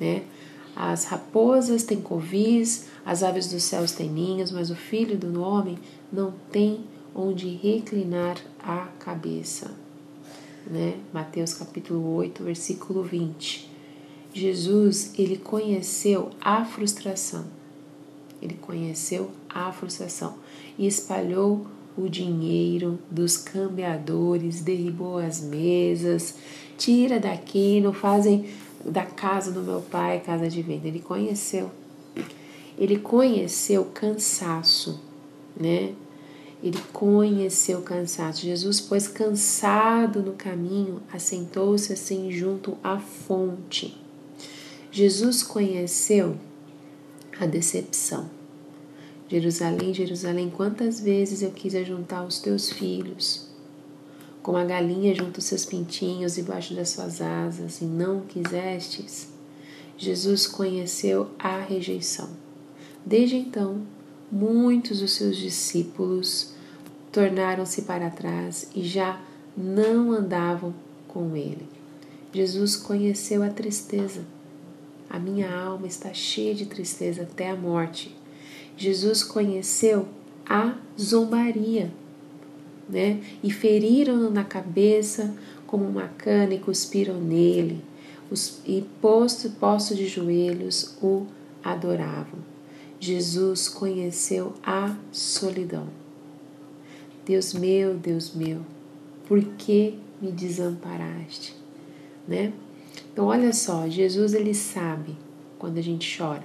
né? 0.00 0.22
As 0.80 1.06
raposas 1.06 1.82
têm 1.82 2.00
covis, 2.00 2.86
as 3.04 3.24
aves 3.24 3.48
dos 3.50 3.64
céus 3.64 3.90
têm 3.90 4.08
ninhos, 4.08 4.52
mas 4.52 4.70
o 4.70 4.76
filho 4.76 5.18
do 5.18 5.42
homem 5.42 5.76
não 6.12 6.32
tem 6.52 6.84
onde 7.12 7.48
reclinar 7.48 8.36
a 8.60 8.86
cabeça. 9.00 9.72
Né? 10.64 10.94
Mateus 11.12 11.52
capítulo 11.52 12.14
8, 12.14 12.44
versículo 12.44 13.02
20. 13.02 13.68
Jesus, 14.32 15.14
ele 15.18 15.36
conheceu 15.36 16.30
a 16.40 16.64
frustração. 16.64 17.46
Ele 18.40 18.54
conheceu 18.54 19.32
a 19.48 19.72
frustração 19.72 20.36
e 20.78 20.86
espalhou 20.86 21.66
o 21.96 22.08
dinheiro 22.08 23.00
dos 23.10 23.36
cambiadores, 23.36 24.60
derribou 24.60 25.18
as 25.18 25.40
mesas, 25.40 26.36
tira 26.76 27.18
daqui, 27.18 27.80
não 27.80 27.92
fazem 27.92 28.48
da 28.90 29.04
casa 29.04 29.50
do 29.50 29.60
meu 29.60 29.80
pai 29.80 30.20
casa 30.20 30.48
de 30.48 30.62
venda. 30.62 30.88
Ele 30.88 31.00
conheceu. 31.00 31.70
Ele 32.76 32.98
conheceu 32.98 33.84
cansaço, 33.86 35.00
né? 35.58 35.94
Ele 36.62 36.80
conheceu 36.92 37.82
cansaço. 37.82 38.42
Jesus, 38.42 38.80
pois 38.80 39.06
cansado 39.08 40.22
no 40.22 40.32
caminho, 40.32 41.02
assentou-se 41.12 41.92
assim 41.92 42.30
junto 42.30 42.76
à 42.82 42.98
fonte. 42.98 44.00
Jesus 44.90 45.42
conheceu 45.42 46.36
a 47.38 47.46
decepção. 47.46 48.30
Jerusalém, 49.28 49.92
Jerusalém, 49.92 50.50
quantas 50.50 51.00
vezes 51.00 51.42
eu 51.42 51.50
quis 51.50 51.72
juntar 51.86 52.24
os 52.24 52.40
teus 52.40 52.72
filhos, 52.72 53.47
como 54.48 54.56
a 54.56 54.64
galinha 54.64 55.14
junta 55.14 55.40
os 55.40 55.44
seus 55.44 55.66
pintinhos 55.66 56.36
debaixo 56.36 56.72
das 56.72 56.88
suas 56.88 57.20
asas, 57.20 57.82
e 57.82 57.84
não 57.84 58.22
quisestes. 58.22 59.28
Jesus 59.98 60.46
conheceu 60.46 61.28
a 61.38 61.60
rejeição. 61.60 62.30
Desde 63.04 63.36
então, 63.36 63.82
muitos 64.32 65.00
dos 65.00 65.12
seus 65.12 65.36
discípulos 65.36 66.54
tornaram-se 67.12 67.82
para 67.82 68.08
trás 68.08 68.70
e 68.74 68.82
já 68.84 69.20
não 69.54 70.12
andavam 70.12 70.72
com 71.06 71.36
ele. 71.36 71.68
Jesus 72.32 72.74
conheceu 72.74 73.42
a 73.42 73.50
tristeza. 73.50 74.22
A 75.10 75.18
minha 75.18 75.54
alma 75.54 75.86
está 75.86 76.14
cheia 76.14 76.54
de 76.54 76.64
tristeza 76.64 77.24
até 77.24 77.50
a 77.50 77.54
morte. 77.54 78.16
Jesus 78.78 79.22
conheceu 79.22 80.08
a 80.48 80.74
zombaria, 80.98 81.92
né? 82.88 83.20
E 83.42 83.50
feriram-no 83.50 84.30
na 84.30 84.44
cabeça 84.44 85.34
como 85.66 85.84
uma 85.84 86.08
cana 86.08 86.54
e 86.54 86.58
cuspiram 86.58 87.20
nele. 87.20 87.82
Os, 88.30 88.60
e 88.66 88.84
posto, 89.00 89.50
posto 89.50 89.94
de 89.94 90.06
joelhos 90.06 90.96
o 91.02 91.26
adoravam. 91.62 92.40
Jesus 93.00 93.68
conheceu 93.68 94.54
a 94.62 94.96
solidão. 95.12 95.86
Deus 97.24 97.52
meu, 97.52 97.94
Deus 97.94 98.34
meu, 98.34 98.62
por 99.26 99.42
que 99.42 99.98
me 100.20 100.32
desamparaste? 100.32 101.54
Né? 102.26 102.52
Então, 103.12 103.26
olha 103.26 103.52
só, 103.52 103.88
Jesus 103.88 104.34
ele 104.34 104.54
sabe 104.54 105.16
quando 105.58 105.78
a 105.78 105.82
gente 105.82 106.18
chora, 106.18 106.44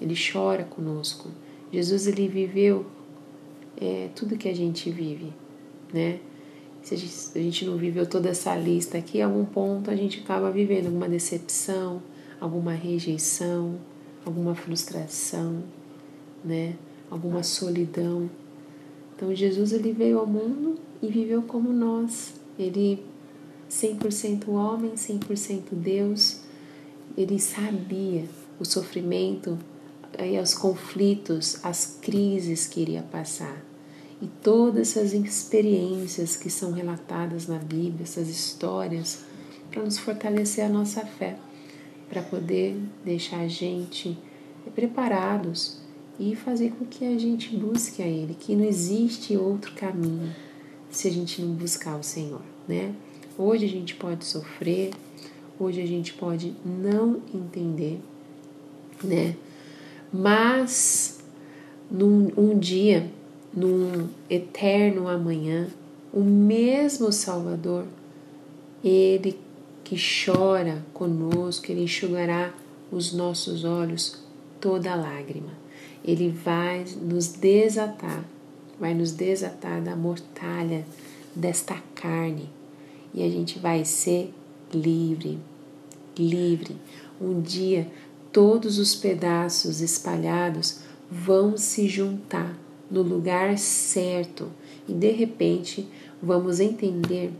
ele 0.00 0.14
chora 0.14 0.64
conosco. 0.64 1.30
Jesus 1.72 2.06
ele 2.06 2.28
viveu 2.28 2.86
é, 3.80 4.08
tudo 4.14 4.36
que 4.36 4.48
a 4.48 4.54
gente 4.54 4.90
vive, 4.90 5.32
né? 5.94 6.18
Se 6.82 6.94
a 6.94 6.98
gente, 6.98 7.14
a 7.34 7.38
gente 7.38 7.64
não 7.64 7.76
viveu 7.76 8.04
toda 8.04 8.28
essa 8.28 8.54
lista 8.56 8.98
aqui, 8.98 9.22
a 9.22 9.26
algum 9.26 9.44
ponto 9.44 9.90
a 9.90 9.96
gente 9.96 10.20
acaba 10.20 10.50
vivendo 10.50 10.86
alguma 10.86 11.08
decepção, 11.08 12.02
alguma 12.40 12.72
rejeição, 12.72 13.78
alguma 14.26 14.54
frustração, 14.54 15.62
né? 16.44 16.74
Alguma 17.08 17.42
solidão. 17.42 18.28
Então 19.14 19.32
Jesus 19.34 19.72
ele 19.72 19.92
veio 19.92 20.18
ao 20.18 20.26
mundo 20.26 20.76
e 21.00 21.06
viveu 21.06 21.42
como 21.42 21.72
nós. 21.72 22.34
Ele 22.58 23.02
100% 23.70 24.48
homem, 24.48 24.92
100% 24.94 25.62
Deus. 25.72 26.40
Ele 27.16 27.38
sabia 27.38 28.24
o 28.58 28.64
sofrimento 28.64 29.56
e 30.18 30.38
os 30.38 30.54
conflitos, 30.54 31.64
as 31.64 31.98
crises 32.02 32.66
que 32.66 32.80
iria 32.80 33.02
passar. 33.02 33.73
E 34.22 34.26
todas 34.42 34.96
essas 34.96 35.12
experiências 35.12 36.36
que 36.36 36.48
são 36.48 36.72
relatadas 36.72 37.46
na 37.46 37.58
Bíblia, 37.58 38.04
essas 38.04 38.28
histórias, 38.28 39.24
para 39.70 39.82
nos 39.82 39.98
fortalecer 39.98 40.64
a 40.64 40.68
nossa 40.68 41.04
fé, 41.04 41.36
para 42.08 42.22
poder 42.22 42.76
deixar 43.04 43.40
a 43.40 43.48
gente 43.48 44.16
preparados 44.74 45.78
e 46.18 46.36
fazer 46.36 46.72
com 46.72 46.84
que 46.84 47.04
a 47.04 47.18
gente 47.18 47.56
busque 47.56 48.02
a 48.02 48.06
Ele, 48.06 48.36
que 48.38 48.54
não 48.54 48.64
existe 48.64 49.36
outro 49.36 49.72
caminho 49.74 50.32
se 50.90 51.08
a 51.08 51.10
gente 51.10 51.42
não 51.42 51.52
buscar 51.54 51.98
o 51.98 52.02
Senhor, 52.02 52.42
né? 52.68 52.94
Hoje 53.36 53.64
a 53.64 53.68
gente 53.68 53.96
pode 53.96 54.24
sofrer, 54.24 54.92
hoje 55.58 55.82
a 55.82 55.86
gente 55.86 56.12
pode 56.14 56.54
não 56.64 57.20
entender, 57.34 58.00
né? 59.02 59.34
Mas 60.12 61.18
num 61.90 62.30
um 62.36 62.56
dia, 62.56 63.10
num 63.54 64.08
eterno 64.28 65.08
amanhã, 65.08 65.68
o 66.12 66.20
mesmo 66.20 67.12
Salvador, 67.12 67.86
ele 68.82 69.38
que 69.84 69.96
chora 69.96 70.84
conosco, 70.92 71.70
ele 71.70 71.84
enxugará 71.84 72.52
os 72.90 73.12
nossos 73.12 73.64
olhos 73.64 74.18
toda 74.60 74.94
lágrima. 74.94 75.52
Ele 76.04 76.30
vai 76.30 76.84
nos 77.00 77.28
desatar, 77.28 78.24
vai 78.78 78.94
nos 78.94 79.12
desatar 79.12 79.82
da 79.82 79.94
mortalha 79.94 80.84
desta 81.34 81.76
carne 81.94 82.48
e 83.12 83.22
a 83.22 83.28
gente 83.28 83.58
vai 83.58 83.84
ser 83.84 84.32
livre, 84.72 85.38
livre. 86.18 86.76
Um 87.20 87.40
dia 87.40 87.90
todos 88.32 88.78
os 88.78 88.94
pedaços 88.94 89.80
espalhados 89.80 90.80
vão 91.10 91.56
se 91.56 91.88
juntar 91.88 92.63
no 92.94 93.02
lugar 93.02 93.58
certo 93.58 94.48
e 94.88 94.92
de 94.92 95.10
repente 95.10 95.88
vamos 96.22 96.60
entender 96.60 97.32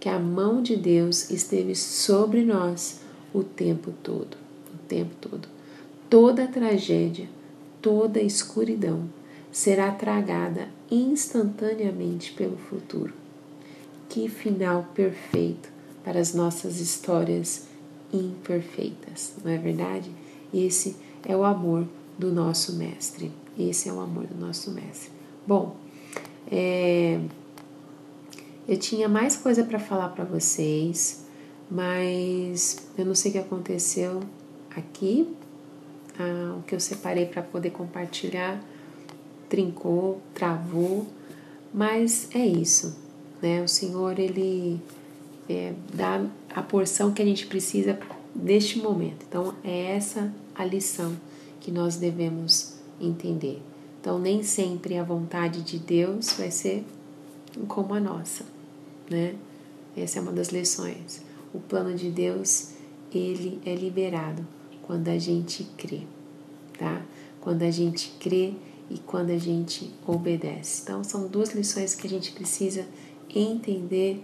que 0.00 0.08
a 0.08 0.18
mão 0.18 0.62
de 0.62 0.76
Deus 0.76 1.30
esteve 1.30 1.74
sobre 1.74 2.42
nós 2.42 3.00
o 3.32 3.44
tempo 3.44 3.92
todo, 4.02 4.36
o 4.72 4.78
tempo 4.88 5.14
todo. 5.20 5.46
Toda 6.08 6.46
tragédia, 6.46 7.28
toda 7.82 8.20
escuridão 8.20 9.04
será 9.52 9.92
tragada 9.92 10.68
instantaneamente 10.90 12.32
pelo 12.32 12.56
futuro. 12.56 13.12
Que 14.08 14.28
final 14.28 14.88
perfeito 14.94 15.68
para 16.02 16.18
as 16.18 16.32
nossas 16.32 16.80
histórias 16.80 17.66
imperfeitas, 18.12 19.34
não 19.44 19.50
é 19.50 19.58
verdade? 19.58 20.10
Esse 20.52 20.96
é 21.26 21.36
o 21.36 21.44
amor 21.44 21.86
do 22.18 22.32
nosso 22.32 22.74
Mestre. 22.74 23.43
Esse 23.58 23.88
é 23.88 23.92
o 23.92 24.00
amor 24.00 24.26
do 24.26 24.34
nosso 24.34 24.70
Mestre. 24.70 25.10
Bom, 25.46 25.76
é, 26.50 27.20
eu 28.66 28.76
tinha 28.78 29.08
mais 29.08 29.36
coisa 29.36 29.64
para 29.64 29.78
falar 29.78 30.08
para 30.10 30.24
vocês, 30.24 31.24
mas 31.70 32.88
eu 32.96 33.04
não 33.04 33.14
sei 33.14 33.30
o 33.30 33.32
que 33.34 33.38
aconteceu 33.38 34.20
aqui. 34.74 35.28
Ah, 36.18 36.56
o 36.58 36.62
que 36.62 36.74
eu 36.74 36.80
separei 36.80 37.26
para 37.26 37.42
poder 37.42 37.70
compartilhar 37.70 38.62
trincou, 39.48 40.20
travou, 40.32 41.06
mas 41.72 42.28
é 42.34 42.44
isso, 42.44 42.96
né? 43.42 43.62
O 43.62 43.68
Senhor 43.68 44.18
ele 44.18 44.80
é, 45.48 45.74
dá 45.92 46.24
a 46.54 46.62
porção 46.62 47.12
que 47.12 47.20
a 47.20 47.24
gente 47.24 47.46
precisa 47.46 47.98
neste 48.34 48.78
momento. 48.78 49.24
Então 49.28 49.54
é 49.62 49.96
essa 49.96 50.32
a 50.54 50.64
lição 50.64 51.16
que 51.60 51.70
nós 51.70 51.96
devemos 51.96 52.73
entender. 53.00 53.60
Então 54.00 54.18
nem 54.18 54.42
sempre 54.42 54.98
a 54.98 55.04
vontade 55.04 55.62
de 55.62 55.78
Deus 55.78 56.32
vai 56.34 56.50
ser 56.50 56.84
como 57.68 57.94
a 57.94 58.00
nossa, 58.00 58.44
né? 59.10 59.34
Essa 59.96 60.18
é 60.18 60.22
uma 60.22 60.32
das 60.32 60.48
lições. 60.48 61.22
O 61.52 61.60
plano 61.60 61.94
de 61.94 62.10
Deus, 62.10 62.72
ele 63.12 63.60
é 63.64 63.74
liberado 63.74 64.46
quando 64.82 65.08
a 65.08 65.18
gente 65.18 65.64
crê, 65.76 66.02
tá? 66.78 67.02
Quando 67.40 67.62
a 67.62 67.70
gente 67.70 68.12
crê 68.18 68.54
e 68.90 68.98
quando 68.98 69.30
a 69.30 69.38
gente 69.38 69.90
obedece. 70.06 70.82
Então, 70.82 71.02
são 71.04 71.26
duas 71.28 71.54
lições 71.54 71.94
que 71.94 72.06
a 72.06 72.10
gente 72.10 72.32
precisa 72.32 72.86
entender 73.34 74.22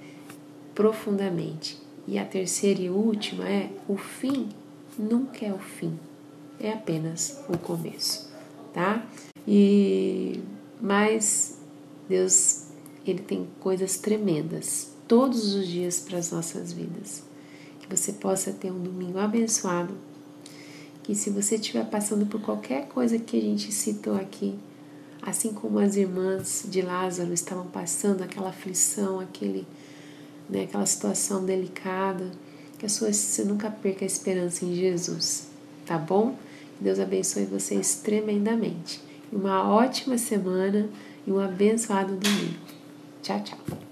profundamente. 0.75 1.79
E 2.07 2.19
a 2.19 2.25
terceira 2.25 2.81
e 2.81 2.91
última 2.91 3.49
é: 3.49 3.71
o 3.89 3.97
fim 3.97 4.49
nunca 4.99 5.45
é 5.45 5.53
o 5.53 5.59
fim, 5.59 5.99
é 6.59 6.73
apenas 6.73 7.43
o 7.49 7.57
começo, 7.57 8.30
tá? 8.73 9.07
E 9.47 10.41
mas 10.81 11.59
Deus 12.09 12.71
ele 13.07 13.21
tem 13.21 13.49
coisas 13.61 13.99
tremendas 13.99 14.89
todos 15.09 15.55
os 15.55 15.67
dias 15.67 16.01
para 16.01 16.19
as 16.19 16.31
nossas 16.31 16.73
vidas. 16.73 17.23
Que 17.81 17.95
você 17.95 18.13
possa 18.13 18.53
ter 18.53 18.71
um 18.71 18.83
domingo 18.83 19.19
abençoado. 19.19 19.95
Que 21.03 21.15
se 21.15 21.31
você 21.31 21.57
estiver 21.57 21.85
passando 21.87 22.27
por 22.27 22.41
qualquer 22.41 22.87
coisa 22.89 23.19
que 23.19 23.37
a 23.37 23.41
gente 23.41 23.73
citou 23.73 24.15
aqui, 24.15 24.57
assim 25.23 25.53
como 25.53 25.79
as 25.79 25.97
irmãs 25.97 26.65
de 26.69 26.83
Lázaro 26.83 27.33
estavam 27.33 27.67
passando 27.67 28.23
aquela 28.23 28.51
aflição, 28.51 29.19
aquele, 29.19 29.67
né, 30.49 30.65
aquela 30.65 30.87
situação 30.87 31.45
delicada, 31.45 32.31
que 32.79 32.87
a 32.87 32.89
sua, 32.89 33.13
você 33.13 33.45
nunca 33.45 33.71
perca 33.71 34.05
a 34.05 34.07
esperança 34.07 34.65
em 34.65 34.75
Jesus, 34.75 35.49
tá 35.85 35.99
bom? 35.99 36.37
Que 36.81 36.85
Deus 36.85 36.99
abençoe 36.99 37.45
vocês 37.45 37.97
tremendamente. 37.97 39.03
Uma 39.31 39.71
ótima 39.71 40.17
semana 40.17 40.89
e 41.27 41.31
um 41.31 41.39
abençoado 41.39 42.17
domingo. 42.17 42.59
Tchau, 43.21 43.39
tchau. 43.45 43.90